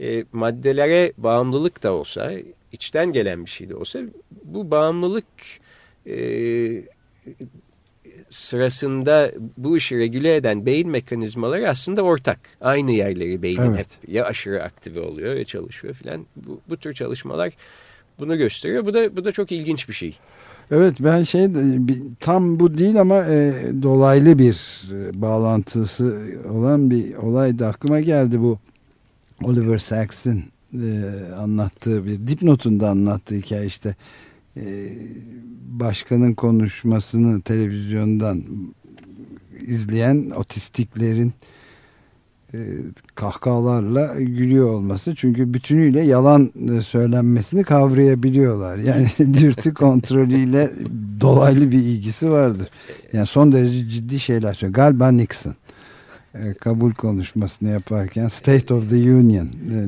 e, 0.00 0.24
maddelere 0.32 1.12
bağımlılık 1.18 1.82
da 1.82 1.92
olsa, 1.92 2.32
içten 2.72 3.12
gelen 3.12 3.44
bir 3.44 3.50
şey 3.50 3.68
de 3.68 3.76
olsa 3.76 4.00
bu 4.44 4.70
bağımlılık 4.70 5.24
e, 6.06 6.16
sırasında 8.28 9.32
bu 9.56 9.76
işi 9.76 9.98
regüle 9.98 10.36
eden 10.36 10.66
beyin 10.66 10.88
mekanizmaları 10.88 11.68
aslında 11.68 12.02
ortak. 12.02 12.40
Aynı 12.60 12.90
yerleri 12.90 13.42
beynin 13.42 13.74
evet. 13.74 13.78
hep 13.78 14.08
ya 14.08 14.24
aşırı 14.24 14.62
aktive 14.62 15.00
oluyor 15.00 15.34
ya 15.34 15.44
çalışıyor 15.44 15.94
filan. 15.94 16.26
Bu, 16.36 16.60
bu 16.68 16.76
tür 16.76 16.92
çalışmalar 16.92 17.52
bunu 18.18 18.38
gösteriyor. 18.38 18.86
Bu 18.86 18.94
da 18.94 19.16
bu 19.16 19.24
da 19.24 19.32
çok 19.32 19.52
ilginç 19.52 19.88
bir 19.88 19.94
şey. 19.94 20.18
Evet 20.70 20.96
ben 21.00 21.22
şey 21.22 21.48
tam 22.20 22.60
bu 22.60 22.78
değil 22.78 23.00
ama 23.00 23.24
e, 23.24 23.66
dolaylı 23.82 24.38
bir 24.38 24.82
e, 24.92 25.22
bağlantısı 25.22 26.18
olan 26.50 26.90
bir 26.90 27.14
olay 27.14 27.58
da 27.58 27.68
aklıma 27.68 28.00
geldi. 28.00 28.40
Bu 28.40 28.58
Oliver 29.44 29.78
Sacks'in 29.78 30.44
e, 30.74 31.14
anlattığı 31.38 32.06
bir 32.06 32.26
dipnotunda 32.26 32.88
anlattığı 32.88 33.34
hikaye 33.34 33.66
işte. 33.66 33.96
E, 34.56 34.92
başkanın 35.68 36.34
konuşmasını 36.34 37.40
televizyondan 37.40 38.44
izleyen 39.66 40.30
otistiklerin 40.30 41.32
kahkahalarla 43.14 44.14
gülüyor 44.20 44.68
olması. 44.72 45.14
Çünkü 45.14 45.54
bütünüyle 45.54 46.00
yalan 46.00 46.52
e, 46.78 46.82
söylenmesini 46.82 47.64
kavrayabiliyorlar. 47.64 48.78
Yani 48.78 49.06
dürtü 49.34 49.74
kontrolüyle 49.74 50.70
dolaylı 51.20 51.70
bir 51.70 51.78
ilgisi 51.78 52.30
vardır. 52.30 52.70
Yani 53.12 53.26
son 53.26 53.52
derece 53.52 53.88
ciddi 53.88 54.20
şeyler 54.20 54.54
söylüyor. 54.54 54.74
Galiba 54.74 55.10
Nixon 55.10 55.54
e, 56.34 56.54
kabul 56.54 56.92
konuşmasını 56.94 57.68
yaparken 57.68 58.28
State 58.28 58.74
of 58.74 58.90
the 58.90 58.96
Union 58.96 59.46
e, 59.46 59.86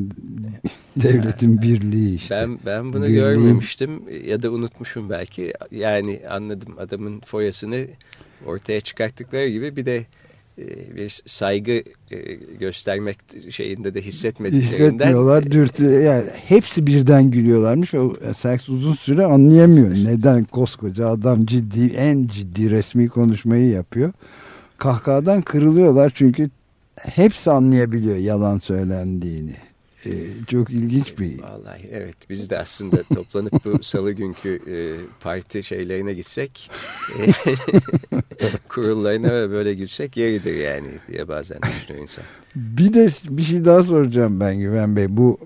devletin 1.03 1.63
birliği 1.63 2.15
işte. 2.15 2.35
Ben 2.35 2.59
ben 2.67 2.93
bunu 2.93 3.05
Birliğin- 3.07 3.15
görmemiştim 3.15 3.91
ya 4.25 4.43
da 4.43 4.51
unutmuşum 4.51 5.11
belki. 5.11 5.53
Yani 5.71 6.21
anladım 6.31 6.75
adamın 6.79 7.21
foyasını 7.21 7.87
ortaya 8.47 8.81
çıkarttıkları 8.81 9.49
gibi 9.49 9.77
bir 9.77 9.87
de 9.87 9.97
e, 9.97 10.07
bir 10.97 11.23
saygı 11.27 11.83
e, 12.11 12.35
göstermek 12.61 13.19
şeyinde 13.51 13.95
de 13.95 14.03
hissetmediklerinden 14.03 14.85
hissetmiyorlar. 14.87 15.51
Dürtü, 15.51 15.85
yani 15.85 16.27
hepsi 16.49 16.87
birden 16.87 17.31
gülüyorlarmış 17.31 17.95
o 17.95 18.15
Sykes 18.37 18.69
uzun 18.69 18.95
süre 18.95 19.25
anlayamıyor. 19.25 19.91
Neden 19.91 20.45
koskoca 20.45 21.09
adam 21.09 21.47
ciddi 21.47 21.87
en 21.87 22.27
ciddi 22.27 22.71
resmi 22.71 23.09
konuşmayı 23.09 23.69
yapıyor. 23.69 24.13
Kahkahadan 24.79 25.43
kırılıyorlar 25.43 26.13
çünkü 26.15 26.51
hepsi 26.97 27.51
anlayabiliyor 27.51 28.17
yalan 28.17 28.59
söylendiğini. 28.59 29.57
Ee, 30.07 30.11
çok 30.47 30.71
ilginç 30.71 31.19
bir 31.19 31.43
Vallahi 31.43 31.89
evet 31.93 32.17
biz 32.31 32.51
de 32.51 32.59
aslında 32.59 33.03
toplanıp 33.15 33.65
bu 33.65 33.83
salı 33.83 34.13
günkü 34.13 34.61
e, 34.67 34.77
parti 35.21 35.63
şeylerine 35.63 36.15
gitsek 36.15 36.71
e, 37.19 37.33
kurullarına 38.69 39.33
ve 39.33 39.51
böyle 39.51 39.75
gülsek 39.75 40.17
yeridir 40.17 40.55
yani 40.55 40.89
diye 41.09 41.29
bazen 41.29 41.59
düşünüyor 41.63 42.03
insan. 42.03 42.25
Bir 42.55 42.93
de 42.93 43.09
bir 43.25 43.43
şey 43.43 43.65
daha 43.65 43.83
soracağım 43.83 44.41
ben 44.41 44.59
Güven 44.59 44.97
Bey. 44.97 45.07
Bu 45.09 45.39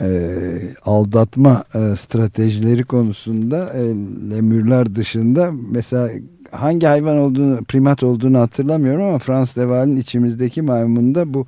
e, 0.00 0.38
aldatma 0.84 1.64
e, 1.74 1.96
stratejileri 1.96 2.84
konusunda 2.84 3.72
e, 3.74 3.82
lemürler 4.30 4.94
dışında 4.94 5.52
mesela 5.70 6.10
hangi 6.50 6.86
hayvan 6.86 7.18
olduğunu 7.18 7.64
primat 7.64 8.02
olduğunu 8.02 8.38
hatırlamıyorum 8.38 9.02
ama 9.02 9.18
Frans 9.18 9.56
Deval'in 9.56 9.96
içimizdeki 9.96 10.62
maymunda 10.62 11.34
bu 11.34 11.46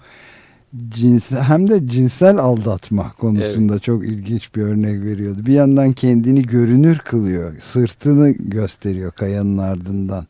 cinsel 0.88 1.42
hem 1.42 1.70
de 1.70 1.88
cinsel 1.88 2.36
aldatma 2.36 3.12
konusunda 3.12 3.78
çok 3.78 4.04
ilginç 4.04 4.54
bir 4.54 4.62
örnek 4.62 5.04
veriyordu. 5.04 5.46
Bir 5.46 5.52
yandan 5.52 5.92
kendini 5.92 6.42
görünür 6.42 6.98
kılıyor. 6.98 7.54
Sırtını 7.60 8.30
gösteriyor 8.30 9.12
kayanın 9.12 9.58
ardından 9.58 10.26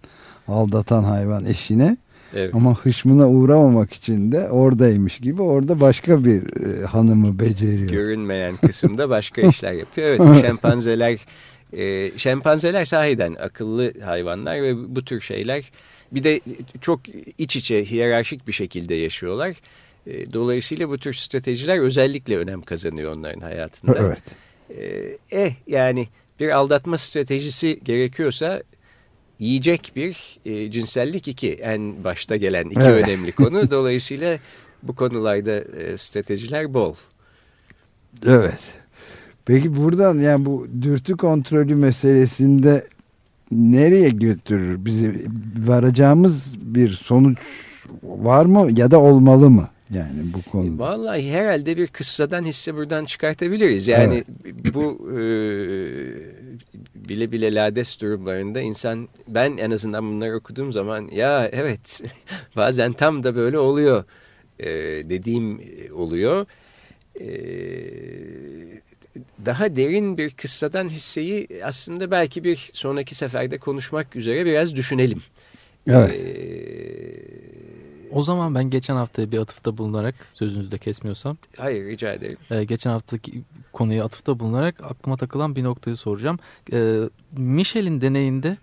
aldatan 0.49 1.05
hayvan 1.05 1.45
eşine. 1.45 1.97
Evet. 2.35 2.55
Ama 2.55 2.79
hışmına 2.79 3.29
uğramamak 3.29 3.93
için 3.93 4.33
de 4.33 4.51
oradaymış 4.51 5.19
gibi 5.19 5.43
orada 5.43 5.81
başka 5.81 6.25
bir 6.25 6.67
e, 6.67 6.87
hanımı 6.87 7.39
beceriyor. 7.39 7.91
görünmeyen 7.91 8.57
kısımda 8.57 9.09
başka 9.09 9.43
işler 9.49 9.73
yapıyor. 9.73 10.09
Evet 10.09 10.47
şempanzeler 10.47 11.19
e, 11.73 12.11
şempanzeler 12.19 12.85
sahiden 12.85 13.35
akıllı 13.35 13.93
hayvanlar 14.05 14.63
ve 14.63 14.97
bu 14.97 15.05
tür 15.05 15.21
şeyler 15.21 15.71
bir 16.13 16.25
de 16.25 16.41
çok 16.81 17.01
iç 17.39 17.57
içe 17.57 17.85
hiyerarşik 17.85 18.49
bir 18.49 18.53
şekilde 18.53 18.95
yaşıyorlar. 18.95 19.57
E, 20.07 20.33
dolayısıyla 20.33 20.88
bu 20.88 20.99
tür 20.99 21.14
stratejiler 21.14 21.79
özellikle 21.79 22.38
önem 22.38 22.62
kazanıyor 22.62 23.12
onların 23.12 23.40
hayatında. 23.40 23.99
Evet. 24.05 24.23
E, 24.71 25.19
eh 25.31 25.53
yani 25.67 26.09
bir 26.40 26.49
aldatma 26.49 26.99
stratejisi 26.99 27.81
gerekiyorsa 27.85 28.62
yiyecek 29.38 29.93
bir, 29.97 30.38
e, 30.45 30.71
cinsellik 30.71 31.29
iki 31.29 31.53
en 31.53 32.05
başta 32.05 32.37
gelen 32.37 32.64
iki 32.64 32.81
Evet. 32.81 33.09
önemli 33.09 33.33
konu. 33.33 33.71
Dolayısıyla 33.71 34.38
bu 34.83 34.95
konularda 34.95 35.61
e, 35.61 35.97
stratejiler 35.97 36.75
bol. 36.75 36.95
Evet. 38.27 38.61
Peki 39.47 39.77
buradan 39.77 40.19
yani 40.19 40.47
bu 40.47 40.67
dürtü 40.83 41.17
kontrolü 41.17 41.75
meselesinde 41.75 42.87
nereye 43.53 44.09
götürür 44.09 44.85
bizi 44.85 45.27
varacağımız 45.67 46.55
bir 46.61 46.90
sonuç 46.90 47.38
var 48.03 48.47
mı 48.47 48.69
ya 48.77 48.90
da 48.90 49.01
olmalı 49.01 49.51
mı 49.51 49.69
yani 49.90 50.33
bu 50.35 50.51
konuda? 50.51 50.83
Vallahi 50.83 51.33
herhalde 51.33 51.77
bir 51.77 51.87
kıssadan 51.87 52.44
hisse 52.44 52.75
buradan 52.75 53.05
çıkartabiliriz. 53.05 53.88
Yani 53.88 54.25
bu 54.75 55.11
e, 55.11 55.18
bile 56.94 57.33
bile 57.33 57.55
lades 57.55 58.01
durumlarında 58.01 58.61
insan 58.61 59.09
ben 59.29 59.57
en 59.57 59.70
azından 59.70 60.12
bunları 60.12 60.37
okuduğum 60.37 60.73
zaman 60.73 61.09
ya 61.12 61.49
evet 61.53 62.03
bazen 62.57 62.92
tam 62.92 63.25
da 63.25 63.37
böyle 63.37 63.59
oluyor 63.59 64.05
e, 64.59 64.68
dediğim 65.09 65.61
oluyor. 65.94 66.47
E, 67.20 67.27
daha 69.47 69.77
derin 69.77 70.18
bir 70.18 70.31
kıssadan 70.31 70.88
hisseyi 70.88 71.49
aslında 71.64 72.11
belki 72.11 72.44
bir 72.44 72.70
sonraki 72.73 73.14
seferde 73.14 73.59
konuşmak 73.59 74.16
üzere 74.16 74.47
biraz 74.47 74.77
düşünelim. 74.77 75.23
Evet. 75.87 76.11
E, 76.11 76.25
O 78.14 78.22
zaman 78.22 78.55
ben 78.55 78.70
geçen 78.70 78.96
hafta 78.96 79.33
bir 79.33 79.38
atıfta 79.38 79.79
bulunarak 79.79 80.14
sözünüzü 80.35 80.70
de 80.70 80.79
kesmiyorsam 80.79 81.37
hayır 81.59 81.85
rica 81.87 82.12
ederim. 82.12 82.37
e, 82.50 82.64
geçen 82.64 82.90
haftaki 82.90 83.42
konuya 83.72 84.05
atıfta 84.05 84.38
bulunarak 84.40 84.81
aklıma 84.85 85.16
takılan 85.16 85.57
bir 85.57 85.64
noktayı 85.64 85.96
soracağım. 85.96 86.38
E, 86.72 87.00
Michel'in 87.37 88.00
deneyinde 88.00 88.57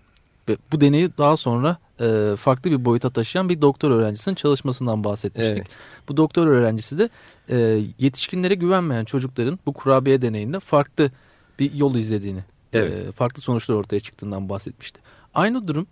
bu 0.72 0.80
deneyi 0.80 1.10
daha 1.18 1.36
sonra 1.36 1.76
e, 2.00 2.34
farklı 2.36 2.70
bir 2.70 2.84
boyuta 2.84 3.10
taşıyan 3.10 3.48
bir 3.48 3.60
doktor 3.60 3.90
öğrencisinin 3.90 4.34
çalışmasından 4.34 5.04
bahsetmiştik. 5.04 5.56
Evet. 5.58 5.68
Bu 6.08 6.16
doktor 6.16 6.46
öğrencisi 6.46 6.98
de 6.98 7.08
e, 7.48 7.56
yetişkinlere 7.98 8.54
güvenmeyen 8.54 9.04
çocukların 9.04 9.58
bu 9.66 9.72
kurabiye 9.72 10.22
deneyinde 10.22 10.60
farklı 10.60 11.10
bir 11.58 11.72
yol 11.74 11.94
izlediğini, 11.94 12.44
Evet. 12.72 13.06
e, 13.08 13.12
farklı 13.12 13.42
sonuçlar 13.42 13.74
ortaya 13.74 14.00
çıktığından 14.00 14.48
bahsetmişti. 14.48 15.00
Aynı 15.34 15.68
durum 15.68 15.86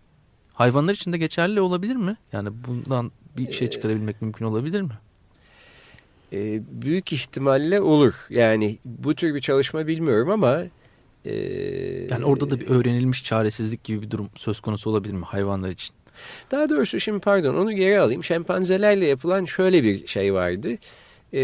hayvanlar 0.61 0.95
için 0.95 1.13
de 1.13 1.19
geçerli 1.19 1.61
olabilir 1.61 1.97
mi? 1.97 2.17
Yani 2.33 2.49
bundan 2.69 3.13
bir 3.37 3.53
şey 3.53 3.71
çıkarabilmek 3.71 4.23
mümkün 4.23 4.45
olabilir 4.45 4.83
mi? 4.83 4.93
E, 6.33 6.63
büyük 6.83 7.13
ihtimalle 7.13 7.81
olur. 7.81 8.15
Yani 8.31 8.79
bu 8.85 9.15
tür 9.15 9.35
bir 9.35 9.41
çalışma 9.41 9.87
bilmiyorum 9.87 10.31
ama 10.31 10.63
e, 11.25 11.35
Yani 12.11 12.25
orada 12.25 12.51
da 12.51 12.61
bir 12.61 12.69
öğrenilmiş 12.69 13.25
çaresizlik 13.25 13.85
gibi 13.85 14.03
bir 14.03 14.11
durum 14.11 14.29
söz 14.37 14.61
konusu 14.61 14.91
olabilir 14.91 15.15
mi 15.15 15.25
hayvanlar 15.25 15.71
için? 15.71 15.95
daha 16.51 16.69
doğrusu 16.69 17.01
şimdi 17.01 17.21
pardon 17.21 17.55
onu 17.55 17.73
geri 17.73 18.01
alayım. 18.01 18.25
Şempanzelerle 18.25 19.07
yapılan 19.07 19.45
şöyle 19.45 19.85
bir 19.85 20.07
şey 20.07 20.35
vardı. 20.35 20.69
E, 21.35 21.43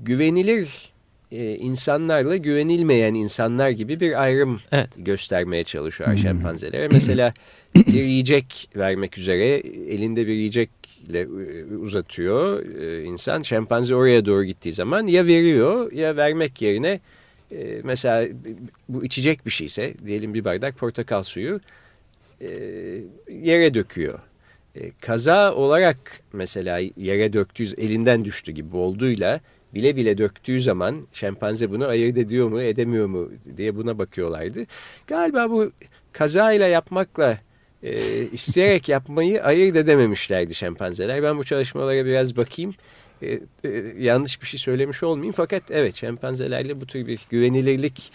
güvenilir 0.00 0.92
e, 1.34 1.56
insanlarla 1.56 2.36
güvenilmeyen 2.36 3.14
insanlar 3.14 3.70
gibi 3.70 4.00
bir 4.00 4.22
ayrım 4.22 4.60
Evet. 4.72 4.88
göstermeye 4.96 5.64
çalışıyor 5.64 6.16
şempanzelere. 6.16 6.88
Mesela 6.88 7.34
bir 7.74 7.92
yiyecek 7.92 8.70
vermek 8.76 9.18
üzere 9.18 9.46
elinde 9.88 10.26
bir 10.26 10.32
yiyecekle 10.32 11.20
e, 11.20 11.64
uzatıyor 11.76 12.64
e, 12.80 13.04
insan. 13.04 13.42
Şempanze 13.42 13.94
oraya 13.94 14.26
doğru 14.26 14.44
gittiği 14.44 14.72
zaman 14.72 15.06
ya 15.06 15.26
veriyor 15.26 15.92
ya 15.92 16.16
vermek 16.16 16.62
yerine 16.62 17.00
e, 17.52 17.80
mesela 17.84 18.28
bu 18.88 19.04
içecek 19.04 19.46
bir 19.46 19.50
şeyse 19.50 19.94
diyelim 20.06 20.34
bir 20.34 20.44
bardak 20.44 20.76
portakal 20.78 21.22
suyu 21.22 21.60
e, 22.40 22.48
yere 23.42 23.74
döküyor. 23.74 24.18
E, 24.76 24.90
kaza 25.00 25.54
olarak 25.54 26.20
mesela 26.32 26.80
yere 26.96 27.32
döktüğü 27.32 27.74
elinden 27.80 28.24
düştü 28.24 28.52
gibi 28.52 28.76
olduğuyla 28.76 29.40
bile 29.74 29.96
bile 29.96 30.18
döktüğü 30.18 30.62
zaman 30.62 31.06
şempanze 31.12 31.70
bunu 31.70 31.86
ayırt 31.86 32.18
ediyor 32.18 32.48
mu 32.48 32.62
edemiyor 32.62 33.06
mu 33.06 33.30
diye 33.56 33.76
buna 33.76 33.98
bakıyorlardı. 33.98 34.66
Galiba 35.06 35.50
bu 35.50 35.72
kazayla 36.12 36.66
yapmakla 36.66 37.38
e, 37.82 38.22
isteyerek 38.32 38.88
yapmayı 38.88 39.44
ayırt 39.44 39.76
edememişlerdi 39.76 40.54
şempanzeler. 40.54 41.22
Ben 41.22 41.38
bu 41.38 41.44
çalışmalara 41.44 42.06
biraz 42.06 42.36
bakayım. 42.36 42.74
E, 43.22 43.40
e, 43.64 43.68
yanlış 43.98 44.42
bir 44.42 44.46
şey 44.46 44.60
söylemiş 44.60 45.02
olmayayım 45.02 45.34
fakat 45.36 45.62
evet 45.70 45.94
şempanzelerle 45.94 46.80
bu 46.80 46.86
tür 46.86 47.06
bir 47.06 47.20
güvenilirlik 47.30 48.12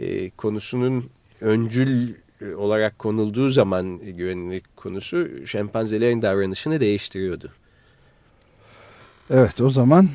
e, 0.00 0.30
konusunun 0.30 1.10
öncül 1.40 2.14
olarak 2.56 2.98
konulduğu 2.98 3.50
zaman 3.50 3.98
güvenilirlik 3.98 4.76
konusu 4.76 5.46
şempanzelerin 5.46 6.22
davranışını 6.22 6.80
değiştiriyordu. 6.80 7.52
Evet 9.32 9.60
o 9.60 9.70
zaman 9.70 10.08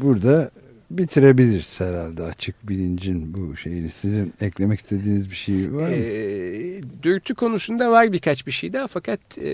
burada 0.00 0.50
bitirebiliriz 0.90 1.80
herhalde 1.80 2.22
açık 2.22 2.68
bilincin 2.68 3.34
bu 3.34 3.56
şeyini. 3.56 3.90
Sizin 3.90 4.32
eklemek 4.40 4.80
istediğiniz 4.80 5.30
bir 5.30 5.34
şey 5.34 5.72
var 5.74 5.88
mı? 5.88 5.94
E, 5.94 6.80
dürtü 7.02 7.34
konusunda 7.34 7.90
var 7.90 8.12
birkaç 8.12 8.46
bir 8.46 8.52
şey 8.52 8.72
daha 8.72 8.86
fakat 8.86 9.20
e, 9.38 9.48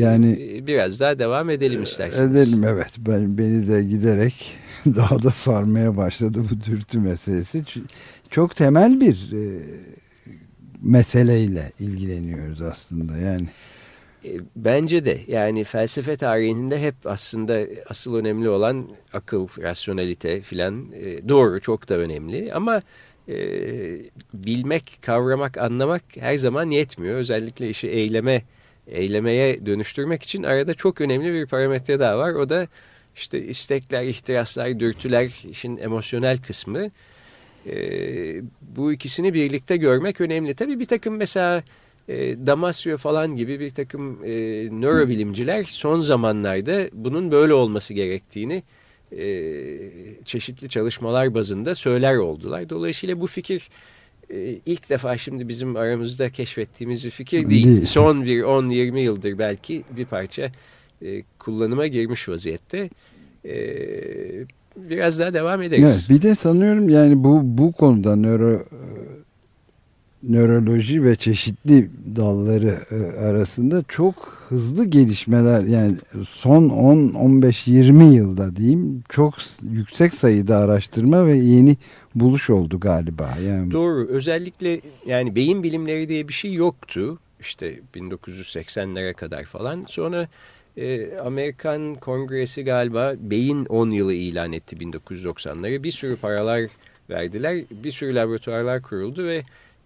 Yani- 0.00 0.62
biraz 0.66 1.00
daha 1.00 1.18
devam 1.18 1.50
edelim 1.50 1.82
isterseniz. 1.82 2.32
Edelim 2.36 2.64
evet. 2.64 2.92
Ben, 2.98 3.38
beni 3.38 3.68
de 3.68 3.84
giderek 3.84 4.56
daha 4.86 5.22
da 5.22 5.30
sarmaya 5.30 5.96
başladı 5.96 6.42
bu 6.50 6.70
dürtü 6.70 6.98
meselesi. 6.98 7.64
Çok 8.30 8.56
temel 8.56 9.00
bir 9.00 9.32
e, 9.32 9.62
meseleyle 10.82 11.72
ilgileniyoruz 11.80 12.62
aslında 12.62 13.18
yani. 13.18 13.48
E, 14.26 14.40
bence 14.56 15.04
de 15.04 15.20
yani 15.26 15.64
felsefe 15.64 16.16
tarihinde 16.16 16.80
hep 16.80 16.94
aslında 17.04 17.60
asıl 17.88 18.14
önemli 18.14 18.48
olan 18.48 18.88
akıl, 19.12 19.48
rasyonelite 19.58 20.40
filan 20.40 20.86
e, 20.92 21.28
doğru 21.28 21.60
çok 21.60 21.88
da 21.88 21.94
önemli 21.94 22.54
ama 22.54 22.82
e, 23.28 23.36
bilmek, 24.34 24.98
kavramak, 25.02 25.58
anlamak 25.58 26.02
her 26.18 26.36
zaman 26.36 26.70
yetmiyor. 26.70 27.18
Özellikle 27.18 27.70
işi 27.70 27.88
eyleme, 27.88 28.42
eylemeye 28.86 29.66
dönüştürmek 29.66 30.22
için 30.22 30.42
arada 30.42 30.74
çok 30.74 31.00
önemli 31.00 31.32
bir 31.32 31.46
parametre 31.46 31.98
daha 31.98 32.18
var. 32.18 32.32
O 32.34 32.48
da 32.48 32.68
işte 33.16 33.44
istekler, 33.44 34.04
ihtiraslar, 34.04 34.80
dürtüler, 34.80 35.44
işin 35.50 35.76
emosyonel 35.76 36.38
kısmı. 36.42 36.90
E, 37.66 37.76
bu 38.60 38.92
ikisini 38.92 39.34
birlikte 39.34 39.76
görmek 39.76 40.20
önemli. 40.20 40.54
Tabii 40.54 40.80
bir 40.80 40.84
takım 40.84 41.16
mesela 41.16 41.62
e, 42.08 42.46
Damasio 42.46 42.96
falan 42.96 43.36
gibi 43.36 43.60
bir 43.60 43.70
takım 43.70 44.24
e, 44.24 44.30
nörobilimciler 44.80 45.64
son 45.64 46.00
zamanlarda 46.00 46.88
bunun 46.92 47.30
böyle 47.30 47.54
olması 47.54 47.94
gerektiğini 47.94 48.62
e, 49.12 49.24
çeşitli 50.24 50.68
çalışmalar 50.68 51.34
bazında 51.34 51.74
söyler 51.74 52.16
oldular. 52.16 52.70
Dolayısıyla 52.70 53.20
bu 53.20 53.26
fikir 53.26 53.68
e, 54.30 54.58
ilk 54.66 54.90
defa 54.90 55.18
şimdi 55.18 55.48
bizim 55.48 55.76
aramızda 55.76 56.30
keşfettiğimiz 56.30 57.04
bir 57.04 57.10
fikir 57.10 57.50
değil. 57.50 57.64
değil. 57.64 57.84
Son 57.84 58.24
bir 58.24 58.42
10-20 58.42 58.98
yıldır 58.98 59.38
belki 59.38 59.84
bir 59.96 60.04
parça 60.04 60.52
e, 61.02 61.22
kullanıma 61.38 61.86
girmiş 61.86 62.28
vaziyette. 62.28 62.90
E, 63.44 63.56
biraz 64.76 65.18
daha 65.18 65.34
devam 65.34 65.62
ederiz. 65.62 66.08
Evet, 66.10 66.18
bir 66.18 66.28
de 66.28 66.34
sanıyorum 66.34 66.88
yani 66.88 67.24
bu 67.24 67.40
bu 67.44 67.72
konuda 67.72 68.16
nöro 68.16 68.62
nöroloji 70.28 71.04
ve 71.04 71.16
çeşitli 71.16 71.90
dalları 72.16 72.78
e, 72.90 73.20
arasında 73.20 73.84
çok 73.88 74.14
hızlı 74.48 74.84
gelişmeler 74.84 75.62
yani 75.62 75.96
son 76.28 76.68
10 76.68 77.14
15 77.14 77.66
20 77.66 78.04
yılda 78.04 78.56
diyeyim 78.56 79.02
çok 79.08 79.34
yüksek 79.70 80.14
sayıda 80.14 80.56
araştırma 80.56 81.26
ve 81.26 81.36
yeni 81.36 81.76
buluş 82.14 82.50
oldu 82.50 82.80
galiba. 82.80 83.30
Yani 83.46 83.70
Doğru. 83.70 84.06
Özellikle 84.08 84.80
yani 85.06 85.34
beyin 85.34 85.62
bilimleri 85.62 86.08
diye 86.08 86.28
bir 86.28 86.32
şey 86.32 86.52
yoktu. 86.52 87.18
İşte 87.40 87.80
1980'lere 87.94 89.14
kadar 89.14 89.44
falan. 89.44 89.84
Sonra 89.88 90.28
e, 90.76 91.16
Amerikan 91.18 91.94
Kongresi 91.94 92.64
galiba 92.64 93.14
beyin 93.18 93.64
10 93.64 93.90
yılı 93.90 94.12
ilan 94.12 94.52
etti 94.52 94.76
1990'ları. 94.76 95.82
Bir 95.82 95.92
sürü 95.92 96.16
paralar 96.16 96.62
verdiler. 97.10 97.64
Bir 97.70 97.90
sürü 97.90 98.14
laboratuvarlar 98.14 98.82
kuruldu 98.82 99.24
ve 99.24 99.42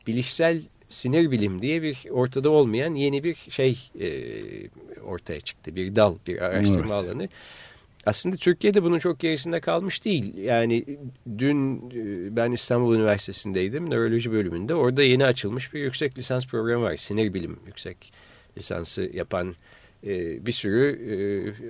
bilişsel 0.06 0.62
sinir 0.88 1.30
bilim 1.30 1.62
diye 1.62 1.82
bir 1.82 2.04
ortada 2.10 2.50
olmayan 2.50 2.94
yeni 2.94 3.24
bir 3.24 3.34
şey 3.34 3.90
e, 4.00 4.10
ortaya 5.00 5.40
çıktı. 5.40 5.76
Bir 5.76 5.96
dal, 5.96 6.14
bir 6.26 6.42
araştırma 6.42 6.98
evet. 6.98 7.10
alanı. 7.10 7.28
Aslında 8.06 8.36
Türkiye'de 8.36 8.82
bunun 8.82 8.98
çok 8.98 9.18
gerisinde 9.18 9.60
kalmış 9.60 10.04
değil. 10.04 10.36
Yani 10.36 10.84
dün 11.38 11.76
e, 11.90 12.36
ben 12.36 12.52
İstanbul 12.52 12.94
Üniversitesi'ndeydim, 12.94 13.90
nöroloji 13.90 14.32
bölümünde. 14.32 14.74
Orada 14.74 15.02
yeni 15.02 15.24
açılmış 15.24 15.74
bir 15.74 15.80
yüksek 15.80 16.18
lisans 16.18 16.46
programı 16.46 16.84
var. 16.84 16.96
Sinir 16.96 17.34
bilim 17.34 17.58
yüksek 17.66 18.12
lisansı 18.58 19.10
yapan 19.14 19.54
e, 20.06 20.46
bir 20.46 20.52
sürü 20.52 20.98
e, 21.10 21.14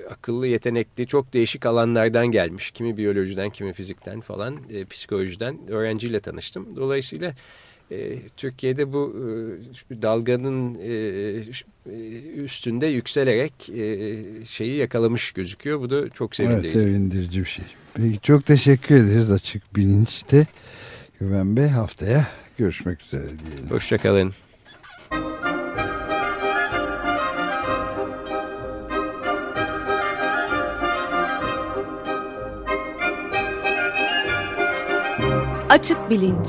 akıllı, 0.06 0.46
yetenekli, 0.46 1.06
çok 1.06 1.32
değişik 1.32 1.66
alanlardan 1.66 2.26
gelmiş. 2.26 2.70
Kimi 2.70 2.96
biyolojiden, 2.96 3.50
kimi 3.50 3.72
fizikten 3.72 4.20
falan, 4.20 4.56
psikolojiden 4.90 5.58
öğrenciyle 5.68 6.20
tanıştım. 6.20 6.76
Dolayısıyla 6.76 7.28
e, 7.28 7.34
Türkiye'de 8.36 8.92
bu 8.92 9.16
e, 9.90 10.02
dalganın 10.02 10.74
e, 10.74 11.42
üstünde 12.36 12.86
yükselerek 12.86 13.52
şeyi 14.48 14.76
yakalamış 14.76 15.32
gözüküyor. 15.32 15.80
Bu 15.80 15.90
da 15.90 16.10
çok 16.10 16.36
sevindirici. 16.36 16.68
Evet, 16.68 16.72
sevindirici 16.72 17.40
bir 17.40 17.44
şey. 17.44 17.64
Peki 17.94 18.20
çok 18.20 18.46
teşekkür 18.46 18.94
ederiz 18.94 19.30
Açık 19.30 19.76
Bilinç'te. 19.76 20.46
Güven 21.20 21.56
Bey 21.56 21.68
haftaya 21.68 22.26
görüşmek 22.58 23.02
üzere 23.02 23.22
diyelim. 23.22 23.70
Hoşçakalın. 23.70 24.32
Açık 35.68 36.10
Bilinç 36.10 36.48